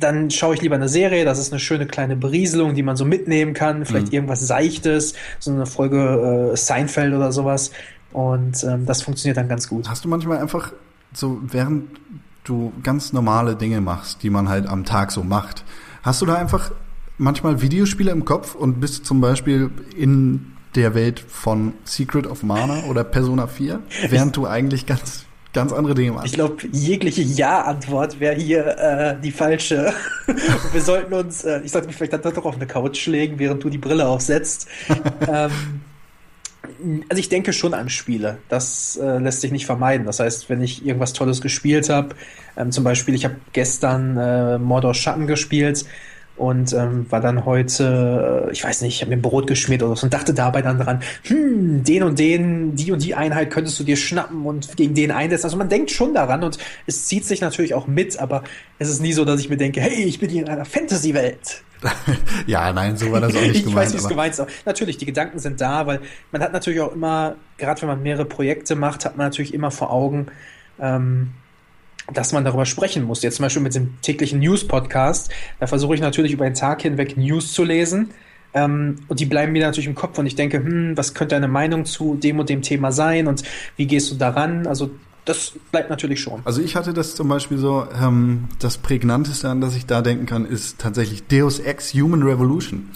dann 0.01 0.31
schaue 0.31 0.55
ich 0.55 0.61
lieber 0.61 0.75
eine 0.75 0.89
Serie, 0.89 1.25
das 1.25 1.39
ist 1.39 1.51
eine 1.51 1.59
schöne 1.59 1.85
kleine 1.85 2.15
Berieselung, 2.15 2.75
die 2.75 2.83
man 2.83 2.95
so 2.95 3.05
mitnehmen 3.05 3.53
kann, 3.53 3.85
vielleicht 3.85 4.07
mhm. 4.07 4.13
irgendwas 4.13 4.45
Seichtes, 4.45 5.13
so 5.39 5.51
eine 5.51 5.65
Folge 5.65 6.51
äh, 6.53 6.57
Seinfeld 6.57 7.13
oder 7.13 7.31
sowas. 7.31 7.71
Und 8.11 8.63
ähm, 8.63 8.85
das 8.85 9.01
funktioniert 9.01 9.37
dann 9.37 9.47
ganz 9.47 9.67
gut. 9.67 9.87
Hast 9.87 10.03
du 10.03 10.09
manchmal 10.09 10.39
einfach 10.39 10.73
so, 11.13 11.39
während 11.43 11.89
du 12.43 12.73
ganz 12.83 13.13
normale 13.13 13.55
Dinge 13.55 13.81
machst, 13.81 14.23
die 14.23 14.29
man 14.29 14.49
halt 14.49 14.67
am 14.67 14.83
Tag 14.83 15.11
so 15.11 15.23
macht, 15.23 15.63
hast 16.03 16.21
du 16.21 16.25
da 16.25 16.35
einfach 16.35 16.71
manchmal 17.17 17.61
Videospiele 17.61 18.11
im 18.11 18.25
Kopf 18.25 18.55
und 18.55 18.79
bist 18.79 19.05
zum 19.05 19.21
Beispiel 19.21 19.69
in 19.95 20.53
der 20.75 20.95
Welt 20.95 21.19
von 21.19 21.73
Secret 21.83 22.25
of 22.25 22.43
Mana 22.43 22.85
oder 22.89 23.03
Persona 23.03 23.47
4, 23.47 23.79
während 24.09 24.35
du 24.35 24.47
eigentlich 24.47 24.85
ganz 24.85 25.25
ganz 25.53 25.73
andere 25.73 25.93
Dinge 25.93 26.13
machst. 26.13 26.27
Ich 26.27 26.33
glaube, 26.33 26.57
jegliche 26.71 27.21
Ja-Antwort 27.21 28.19
wäre 28.19 28.35
hier 28.35 28.77
äh, 28.77 29.15
die 29.21 29.31
falsche. 29.31 29.93
wir 30.71 30.81
sollten 30.81 31.13
uns, 31.13 31.43
äh, 31.43 31.61
ich 31.63 31.71
sollte 31.71 31.87
mich 31.87 31.95
vielleicht 31.95 32.13
dann 32.13 32.21
doch 32.21 32.45
auf 32.45 32.55
eine 32.55 32.67
Couch 32.67 33.05
legen, 33.07 33.39
während 33.39 33.63
du 33.63 33.69
die 33.69 33.77
Brille 33.77 34.07
aufsetzt. 34.07 34.67
ähm, 35.27 35.51
also 37.09 37.19
ich 37.19 37.29
denke 37.29 37.53
schon 37.53 37.73
an 37.73 37.89
Spiele. 37.89 38.37
Das 38.49 38.97
äh, 39.01 39.17
lässt 39.19 39.41
sich 39.41 39.51
nicht 39.51 39.65
vermeiden. 39.65 40.05
Das 40.05 40.19
heißt, 40.19 40.49
wenn 40.49 40.61
ich 40.61 40.85
irgendwas 40.85 41.13
Tolles 41.13 41.41
gespielt 41.41 41.89
habe, 41.89 42.15
ähm, 42.57 42.71
zum 42.71 42.83
Beispiel, 42.83 43.13
ich 43.13 43.25
habe 43.25 43.35
gestern 43.53 44.17
äh, 44.17 44.57
Mordor 44.57 44.93
Schatten 44.93 45.27
gespielt, 45.27 45.85
und 46.37 46.73
ähm, 46.73 47.05
war 47.09 47.21
dann 47.21 47.45
heute, 47.45 48.47
äh, 48.47 48.51
ich 48.51 48.63
weiß 48.63 48.81
nicht, 48.81 48.95
ich 48.95 49.01
habe 49.01 49.15
mir 49.15 49.21
Brot 49.21 49.47
geschmiert 49.47 49.83
oder 49.83 49.95
so 49.95 50.05
und 50.05 50.13
dachte 50.13 50.33
dabei 50.33 50.61
dann 50.61 50.79
dran, 50.79 51.01
hm, 51.23 51.83
den 51.83 52.03
und 52.03 52.17
den, 52.17 52.75
die 52.75 52.91
und 52.91 53.03
die 53.03 53.15
Einheit 53.15 53.51
könntest 53.51 53.79
du 53.79 53.83
dir 53.83 53.95
schnappen 53.95 54.45
und 54.45 54.75
gegen 54.75 54.93
den 54.95 55.11
einsetzen. 55.11 55.45
Also 55.45 55.57
man 55.57 55.69
denkt 55.69 55.91
schon 55.91 56.13
daran 56.13 56.43
und 56.43 56.57
es 56.87 57.05
zieht 57.05 57.25
sich 57.25 57.41
natürlich 57.41 57.73
auch 57.73 57.87
mit, 57.87 58.19
aber 58.19 58.43
es 58.79 58.89
ist 58.89 59.01
nie 59.01 59.13
so, 59.13 59.25
dass 59.25 59.39
ich 59.39 59.49
mir 59.49 59.57
denke, 59.57 59.81
hey, 59.81 60.03
ich 60.03 60.19
bin 60.19 60.29
hier 60.29 60.41
in 60.41 60.49
einer 60.49 60.65
Fantasy-Welt. 60.65 61.63
ja, 62.47 62.71
nein, 62.73 62.95
so 62.97 63.11
war 63.11 63.21
das 63.21 63.35
auch 63.35 63.41
nicht 63.41 63.55
ich 63.55 63.63
gemeint. 63.63 63.67
Ich 63.67 63.75
weiß, 63.75 63.93
wie 63.93 63.97
es 63.97 64.07
gemeint 64.07 64.33
ist. 64.33 64.45
Natürlich, 64.65 64.97
die 64.97 65.05
Gedanken 65.05 65.39
sind 65.39 65.61
da, 65.61 65.87
weil 65.87 65.99
man 66.31 66.41
hat 66.41 66.53
natürlich 66.53 66.79
auch 66.79 66.93
immer, 66.93 67.35
gerade 67.57 67.81
wenn 67.81 67.89
man 67.89 68.03
mehrere 68.03 68.25
Projekte 68.25 68.75
macht, 68.75 69.05
hat 69.05 69.17
man 69.17 69.27
natürlich 69.27 69.53
immer 69.53 69.71
vor 69.71 69.91
Augen, 69.91 70.27
ähm, 70.79 71.31
dass 72.13 72.33
man 72.33 72.43
darüber 72.43 72.65
sprechen 72.65 73.03
muss. 73.03 73.21
Jetzt 73.21 73.37
zum 73.37 73.43
Beispiel 73.43 73.61
mit 73.61 73.75
dem 73.75 74.01
täglichen 74.01 74.39
News-Podcast, 74.39 75.31
da 75.59 75.67
versuche 75.67 75.95
ich 75.95 76.01
natürlich 76.01 76.33
über 76.33 76.45
den 76.45 76.55
Tag 76.55 76.81
hinweg 76.81 77.17
News 77.17 77.53
zu 77.53 77.63
lesen. 77.63 78.11
Ähm, 78.53 78.97
und 79.07 79.19
die 79.19 79.25
bleiben 79.25 79.53
mir 79.53 79.65
natürlich 79.65 79.87
im 79.87 79.95
Kopf 79.95 80.17
und 80.17 80.25
ich 80.25 80.35
denke, 80.35 80.57
hm, 80.57 80.97
was 80.97 81.13
könnte 81.13 81.35
deine 81.35 81.47
Meinung 81.47 81.85
zu 81.85 82.15
dem 82.15 82.39
und 82.39 82.49
dem 82.49 82.61
Thema 82.61 82.91
sein 82.91 83.27
und 83.27 83.43
wie 83.77 83.87
gehst 83.87 84.11
du 84.11 84.15
daran? 84.15 84.67
Also 84.67 84.91
das 85.25 85.53
bleibt 85.71 85.89
natürlich 85.89 86.19
schon. 86.19 86.41
Also 86.45 86.61
ich 86.61 86.75
hatte 86.75 86.93
das 86.93 87.15
zum 87.15 87.29
Beispiel 87.29 87.57
so, 87.57 87.87
ähm, 87.99 88.49
das 88.59 88.77
prägnanteste, 88.77 89.49
an 89.49 89.61
das 89.61 89.75
ich 89.75 89.85
da 89.85 90.01
denken 90.01 90.25
kann, 90.25 90.45
ist 90.45 90.79
tatsächlich 90.79 91.23
Deus 91.27 91.59
Ex 91.59 91.93
Human 91.93 92.23
Revolution. 92.23 92.89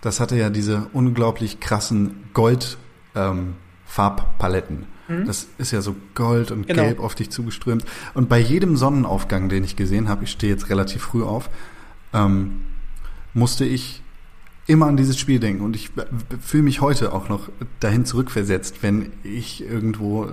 Das 0.00 0.20
hatte 0.20 0.36
ja 0.36 0.50
diese 0.50 0.86
unglaublich 0.92 1.58
krassen 1.60 2.28
Gold-Farbpaletten. 2.32 4.76
Ähm, 4.76 4.86
Mhm. 5.08 5.26
Das 5.26 5.48
ist 5.58 5.72
ja 5.72 5.80
so 5.80 5.94
gold 6.14 6.50
und 6.50 6.66
genau. 6.66 6.82
gelb 6.82 7.00
auf 7.00 7.14
dich 7.14 7.30
zugeströmt. 7.30 7.84
Und 8.14 8.28
bei 8.28 8.38
jedem 8.38 8.76
Sonnenaufgang, 8.76 9.48
den 9.48 9.64
ich 9.64 9.76
gesehen 9.76 10.08
habe, 10.08 10.24
ich 10.24 10.30
stehe 10.30 10.52
jetzt 10.52 10.70
relativ 10.70 11.02
früh 11.02 11.22
auf, 11.22 11.50
ähm, 12.12 12.62
musste 13.34 13.64
ich 13.64 14.02
immer 14.66 14.86
an 14.86 14.96
dieses 14.96 15.18
Spiel 15.18 15.40
denken. 15.40 15.62
Und 15.62 15.76
ich 15.76 15.90
fühle 16.40 16.62
mich 16.62 16.80
heute 16.80 17.12
auch 17.12 17.28
noch 17.28 17.50
dahin 17.80 18.04
zurückversetzt, 18.04 18.82
wenn 18.82 19.12
ich 19.22 19.62
irgendwo 19.62 20.28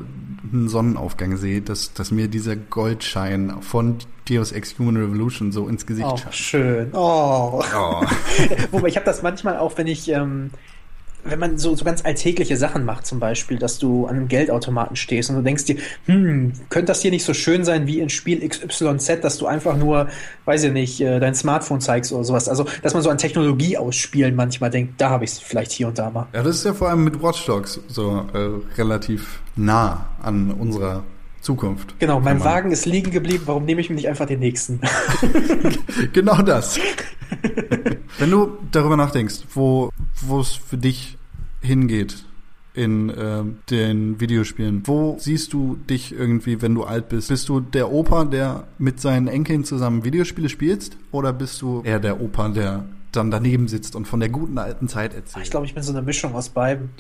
einen 0.52 0.70
Sonnenaufgang 0.70 1.38
sehe, 1.38 1.62
dass, 1.62 1.94
dass 1.94 2.12
mir 2.12 2.28
dieser 2.28 2.56
Goldschein 2.56 3.62
von 3.62 3.98
Deus 4.30 4.52
Ex 4.52 4.78
Human 4.80 4.96
Revolution 4.98 5.52
so 5.52 5.68
ins 5.68 5.86
Gesicht 5.86 6.08
oh, 6.10 6.18
schaut. 6.18 6.34
Schön. 6.34 6.90
Oh. 6.94 7.62
oh. 7.76 8.06
Wobei 8.72 8.88
ich 8.88 8.96
habe 8.96 9.06
das 9.06 9.22
manchmal 9.22 9.58
auch, 9.58 9.78
wenn 9.78 9.88
ich 9.88 10.08
ähm, 10.10 10.52
wenn 11.24 11.40
man 11.40 11.58
so, 11.58 11.76
so 11.76 11.86
ganz 11.86 12.04
alltägliche 12.04 12.58
Sachen 12.58 12.86
macht, 12.86 13.06
zum 13.06 13.20
Beispiel, 13.20 13.58
dass 13.58 13.80
du 13.80 14.08
an 14.08 14.16
einem 14.16 14.28
Geldautomaten 14.28 14.96
stehst 14.96 15.30
und 15.30 15.36
du 15.38 15.42
denkst 15.42 15.66
dir, 15.66 15.78
hm, 16.06 16.54
könnte 16.70 16.88
das 16.88 17.02
hier 17.02 17.12
nicht 17.12 17.24
so 17.24 17.34
schön 17.34 17.64
sein 17.64 17.88
wie 17.88 18.00
in 18.00 18.10
Spiel 18.10 18.48
XYZ, 18.48 19.22
dass 19.22 19.38
du 19.38 19.48
einfach 19.48 19.78
nur, 19.78 20.08
weiß 20.46 20.64
ich 20.64 20.72
nicht, 20.72 21.02
äh, 21.02 21.20
dein 21.20 21.36
Smartphone 21.36 21.82
zeigst 21.82 22.12
oder 22.12 22.24
sowas. 22.24 22.50
Also, 22.50 22.66
dass 22.82 22.94
man 22.94 23.04
so 23.04 23.10
an 23.10 23.18
Technologie 23.18 23.78
ausspielen 23.78 24.36
manchmal 24.36 24.70
denkt, 24.70 25.00
da 25.00 25.10
habe 25.10 25.26
ich 25.26 25.32
es 25.32 25.40
vielleicht 25.40 25.72
hier 25.72 25.88
und 25.88 25.98
da 26.00 26.10
mal. 26.10 26.28
Ja, 26.34 26.44
das 26.44 26.58
ist 26.58 26.66
ja 26.66 26.74
vor 26.74 26.90
allem 26.90 27.04
mit 27.04 27.22
Watch 27.22 27.46
Dogs 27.46 27.80
so 27.88 28.26
äh, 28.34 28.78
relativ 28.78 29.42
nah 29.56 30.10
an 30.22 30.52
unserer 30.52 31.04
Zukunft. 31.42 32.00
Genau, 32.00 32.20
mein 32.20 32.44
Wagen 32.44 32.72
ist 32.72 32.86
liegen 32.86 33.12
geblieben, 33.12 33.44
warum 33.48 33.66
nehme 33.66 33.82
ich 33.82 33.90
mir 33.90 33.96
nicht 33.96 34.08
einfach 34.08 34.28
den 34.28 34.40
nächsten? 34.40 34.80
genau 36.14 36.42
das. 36.44 36.80
Wenn 38.20 38.32
du 38.32 38.58
darüber 38.72 38.98
nachdenkst, 38.98 39.42
wo 39.54 39.92
es 40.40 40.54
für 40.54 40.78
dich 40.78 41.18
hingeht 41.62 42.26
in 42.74 43.10
äh, 43.10 43.44
den 43.70 44.20
Videospielen, 44.20 44.84
wo 44.86 45.18
siehst 45.20 45.54
du 45.54 45.78
dich 45.90 46.14
irgendwie, 46.14 46.62
wenn 46.62 46.74
du 46.74 46.84
alt 46.84 47.10
bist? 47.10 47.30
Bist 47.30 47.50
du 47.50 47.60
der 47.60 47.92
Opa, 47.92 48.26
der 48.26 48.68
mit 48.78 49.00
seinen 49.02 49.28
Enkeln 49.28 49.64
zusammen 49.64 50.04
Videospiele 50.04 50.50
spielst? 50.50 50.98
Oder 51.12 51.34
bist 51.34 51.62
du 51.62 51.82
eher 51.84 52.00
der 52.00 52.22
Opa, 52.22 52.50
der 52.50 52.86
dann 53.12 53.32
daneben 53.32 53.68
sitzt 53.68 53.96
und 53.96 54.08
von 54.08 54.20
der 54.20 54.30
guten 54.30 54.58
alten 54.58 54.88
Zeit 54.88 55.14
erzählt. 55.14 55.46
Ich 55.46 55.52
glaube, 55.52 55.66
ich 55.66 55.74
bin 55.74 55.84
so 55.84 55.92
eine 55.92 56.02
Mischung 56.02 56.34
aus 56.36 56.50
beiden. 56.50 56.92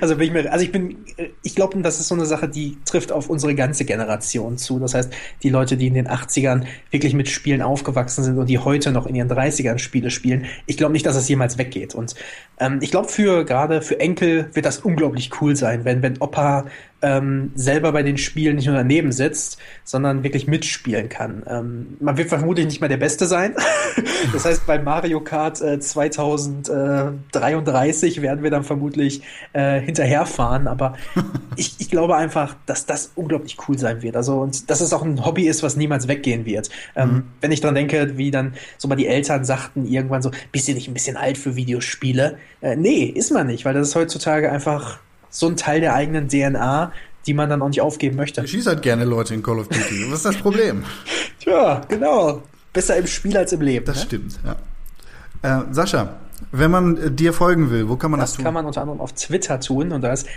Also 0.00 0.16
bin 0.16 0.26
ich 0.26 0.32
mir, 0.32 0.52
also 0.52 0.64
ich 0.64 0.72
bin, 0.72 0.96
ich 1.42 1.54
glaube, 1.54 1.80
das 1.80 2.00
ist 2.00 2.08
so 2.08 2.14
eine 2.14 2.26
Sache, 2.26 2.48
die 2.48 2.76
trifft 2.84 3.12
auf 3.12 3.30
unsere 3.30 3.54
ganze 3.54 3.84
Generation 3.84 4.58
zu. 4.58 4.78
Das 4.78 4.94
heißt, 4.94 5.12
die 5.42 5.50
Leute, 5.50 5.76
die 5.76 5.86
in 5.86 5.94
den 5.94 6.08
80ern 6.08 6.64
wirklich 6.90 7.14
mit 7.14 7.28
Spielen 7.28 7.62
aufgewachsen 7.62 8.24
sind 8.24 8.38
und 8.38 8.48
die 8.48 8.58
heute 8.58 8.90
noch 8.90 9.06
in 9.06 9.14
ihren 9.14 9.30
30ern 9.30 9.78
Spiele 9.78 10.10
spielen, 10.10 10.46
ich 10.66 10.76
glaube 10.76 10.92
nicht, 10.92 11.06
dass 11.06 11.14
das 11.14 11.28
jemals 11.28 11.58
weggeht. 11.58 11.94
Und 11.94 12.14
ähm, 12.58 12.78
ich 12.82 12.90
glaube, 12.90 13.08
für 13.08 13.44
gerade 13.44 13.82
für 13.82 14.00
Enkel 14.00 14.50
wird 14.52 14.66
das 14.66 14.78
unglaublich 14.78 15.30
cool 15.40 15.56
sein, 15.56 15.84
wenn, 15.84 16.02
wenn 16.02 16.20
Opa 16.20 16.66
ähm, 17.04 17.52
selber 17.54 17.92
bei 17.92 18.02
den 18.02 18.16
Spielen 18.16 18.56
nicht 18.56 18.66
nur 18.66 18.76
daneben 18.76 19.12
sitzt, 19.12 19.58
sondern 19.84 20.24
wirklich 20.24 20.46
mitspielen 20.46 21.10
kann. 21.10 21.42
Ähm, 21.46 21.98
man 22.00 22.16
wird 22.16 22.30
vermutlich 22.30 22.64
nicht 22.64 22.80
mal 22.80 22.88
der 22.88 22.96
Beste 22.96 23.26
sein. 23.26 23.54
das 24.32 24.46
heißt, 24.46 24.66
bei 24.66 24.78
Mario 24.78 25.20
Kart 25.20 25.60
äh, 25.60 25.78
2033 25.78 28.22
werden 28.22 28.42
wir 28.42 28.50
dann 28.50 28.64
vermutlich 28.64 29.20
äh, 29.52 29.80
hinterherfahren. 29.80 30.66
Aber 30.66 30.94
ich, 31.56 31.74
ich 31.78 31.90
glaube 31.90 32.16
einfach, 32.16 32.56
dass 32.64 32.86
das 32.86 33.12
unglaublich 33.16 33.58
cool 33.68 33.78
sein 33.78 34.00
wird. 34.00 34.16
Also 34.16 34.40
und 34.40 34.70
dass 34.70 34.80
es 34.80 34.94
auch 34.94 35.02
ein 35.02 35.26
Hobby 35.26 35.46
ist, 35.46 35.62
was 35.62 35.76
niemals 35.76 36.08
weggehen 36.08 36.46
wird. 36.46 36.70
Ähm, 36.96 37.08
mhm. 37.08 37.24
Wenn 37.42 37.52
ich 37.52 37.60
dran 37.60 37.74
denke, 37.74 38.16
wie 38.16 38.30
dann 38.30 38.54
so 38.78 38.88
mal 38.88 38.96
die 38.96 39.08
Eltern 39.08 39.44
sagten 39.44 39.84
irgendwann 39.84 40.22
so, 40.22 40.30
bist 40.52 40.68
du 40.68 40.72
nicht 40.72 40.88
ein 40.88 40.94
bisschen 40.94 41.18
alt 41.18 41.36
für 41.36 41.54
Videospiele? 41.54 42.38
Äh, 42.62 42.76
nee, 42.76 43.04
ist 43.04 43.30
man 43.30 43.48
nicht, 43.48 43.66
weil 43.66 43.74
das 43.74 43.88
ist 43.88 43.94
heutzutage 43.94 44.50
einfach 44.50 45.00
so 45.34 45.48
ein 45.48 45.56
Teil 45.56 45.80
der 45.80 45.94
eigenen 45.94 46.28
DNA, 46.28 46.92
die 47.26 47.34
man 47.34 47.50
dann 47.50 47.60
auch 47.60 47.68
nicht 47.68 47.80
aufgeben 47.80 48.16
möchte. 48.16 48.42
Ich 48.44 48.52
schieße 48.52 48.70
halt 48.70 48.82
gerne 48.82 49.04
Leute 49.04 49.34
in 49.34 49.42
Call 49.42 49.58
of 49.58 49.68
Duty. 49.68 50.06
Was 50.08 50.18
ist 50.18 50.26
das 50.26 50.36
Problem? 50.36 50.84
Tja, 51.40 51.82
genau. 51.88 52.42
Besser 52.72 52.96
im 52.96 53.06
Spiel 53.06 53.36
als 53.36 53.52
im 53.52 53.60
Leben. 53.60 53.84
Das 53.84 53.96
ne? 53.96 54.02
stimmt, 54.02 54.38
ja. 54.44 55.60
Äh, 55.60 55.64
Sascha, 55.72 56.16
wenn 56.52 56.70
man 56.70 56.96
äh, 56.96 57.10
dir 57.10 57.32
folgen 57.32 57.70
will, 57.70 57.88
wo 57.88 57.96
kann 57.96 58.12
man 58.12 58.20
das, 58.20 58.30
das 58.30 58.36
tun? 58.36 58.44
Das 58.44 58.48
kann 58.48 58.54
man 58.54 58.66
unter 58.66 58.80
anderem 58.80 59.00
auf 59.00 59.12
Twitter 59.12 59.58
tun 59.58 59.90
und 59.90 60.02
da 60.02 60.12
ist 60.12 60.28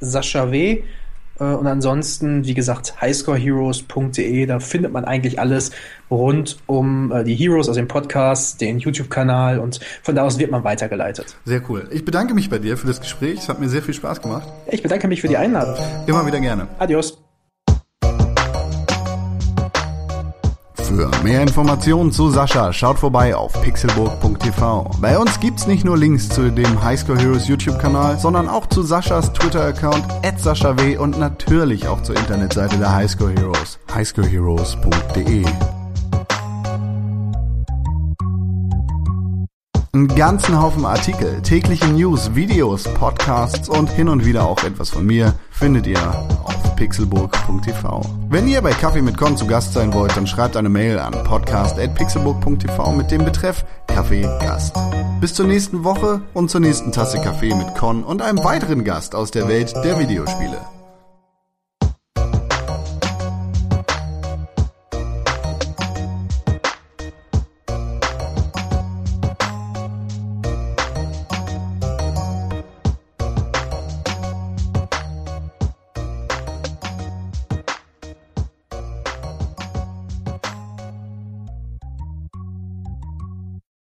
Sascha 0.00 0.50
W. 0.50 0.72
Äh, 0.72 0.82
und 1.38 1.66
ansonsten, 1.66 2.44
wie 2.44 2.54
gesagt, 2.54 3.00
highscoreheroes.de, 3.00 4.46
da 4.46 4.60
findet 4.60 4.92
man 4.92 5.04
eigentlich 5.04 5.40
alles 5.40 5.70
rund 6.10 6.58
um 6.66 7.10
äh, 7.10 7.24
die 7.24 7.34
Heroes, 7.34 7.68
also 7.68 7.80
den 7.80 7.88
Podcast, 7.88 8.60
den 8.60 8.78
YouTube-Kanal 8.78 9.58
und 9.58 9.80
von 10.02 10.14
da 10.14 10.24
aus 10.24 10.38
wird 10.38 10.50
man 10.50 10.64
weitergeleitet. 10.64 11.36
Sehr 11.44 11.62
cool. 11.70 11.88
Ich 11.90 12.04
bedanke 12.04 12.34
mich 12.34 12.50
bei 12.50 12.58
dir 12.58 12.76
für 12.76 12.86
das 12.86 13.00
Gespräch. 13.00 13.38
Es 13.40 13.48
hat 13.48 13.60
mir 13.60 13.68
sehr 13.68 13.82
viel 13.82 13.94
Spaß 13.94 14.20
gemacht. 14.20 14.48
Ich 14.70 14.82
bedanke 14.82 15.08
mich 15.08 15.20
für 15.20 15.28
die 15.28 15.36
Einladung. 15.36 15.76
Immer 16.06 16.26
wieder 16.26 16.40
gerne. 16.40 16.68
Adios. 16.78 17.21
Für 20.94 21.10
mehr 21.22 21.40
Informationen 21.40 22.12
zu 22.12 22.28
Sascha 22.28 22.70
schaut 22.70 22.98
vorbei 22.98 23.34
auf 23.34 23.52
pixelburg.tv. 23.62 24.90
Bei 25.00 25.18
uns 25.18 25.40
gibt's 25.40 25.66
nicht 25.66 25.86
nur 25.86 25.96
Links 25.96 26.28
zu 26.28 26.50
dem 26.50 26.84
Highscore 26.84 27.18
Heroes 27.18 27.48
YouTube-Kanal, 27.48 28.18
sondern 28.18 28.46
auch 28.46 28.66
zu 28.66 28.82
Saschas 28.82 29.32
Twitter-Account 29.32 30.04
@saschaw 30.36 30.98
und 30.98 31.18
natürlich 31.18 31.88
auch 31.88 32.02
zur 32.02 32.16
Internetseite 32.16 32.76
der 32.76 32.94
Highscore 32.94 33.32
Heroes, 33.32 33.78
highscoreheroes.de. 33.94 35.46
Einen 39.94 40.08
ganzen 40.08 40.60
Haufen 40.60 40.84
Artikel, 40.84 41.40
tägliche 41.40 41.86
News, 41.86 42.34
Videos, 42.34 42.84
Podcasts 42.84 43.68
und 43.70 43.88
hin 43.88 44.10
und 44.10 44.26
wieder 44.26 44.44
auch 44.44 44.62
etwas 44.62 44.90
von 44.90 45.06
mir 45.06 45.34
findet 45.50 45.86
ihr 45.86 46.00
auf 46.44 46.61
pixelburg.tv. 46.82 48.00
Wenn 48.28 48.48
ihr 48.48 48.60
bei 48.60 48.72
Kaffee 48.72 49.02
mit 49.02 49.16
Con 49.16 49.36
zu 49.36 49.46
Gast 49.46 49.72
sein 49.72 49.94
wollt, 49.94 50.16
dann 50.16 50.26
schreibt 50.26 50.56
eine 50.56 50.68
Mail 50.68 50.98
an 50.98 51.12
podcast.pixelburg.tv 51.12 52.92
mit 52.92 53.08
dem 53.12 53.24
Betreff 53.24 53.64
Kaffee 53.86 54.22
Gast. 54.40 54.76
Bis 55.20 55.32
zur 55.32 55.46
nächsten 55.46 55.84
Woche 55.84 56.22
und 56.34 56.50
zur 56.50 56.60
nächsten 56.60 56.90
Tasse 56.90 57.20
Kaffee 57.20 57.54
mit 57.54 57.76
Con 57.76 58.02
und 58.02 58.20
einem 58.20 58.42
weiteren 58.42 58.82
Gast 58.82 59.14
aus 59.14 59.30
der 59.30 59.46
Welt 59.46 59.72
der 59.84 60.00
Videospiele. 60.00 60.58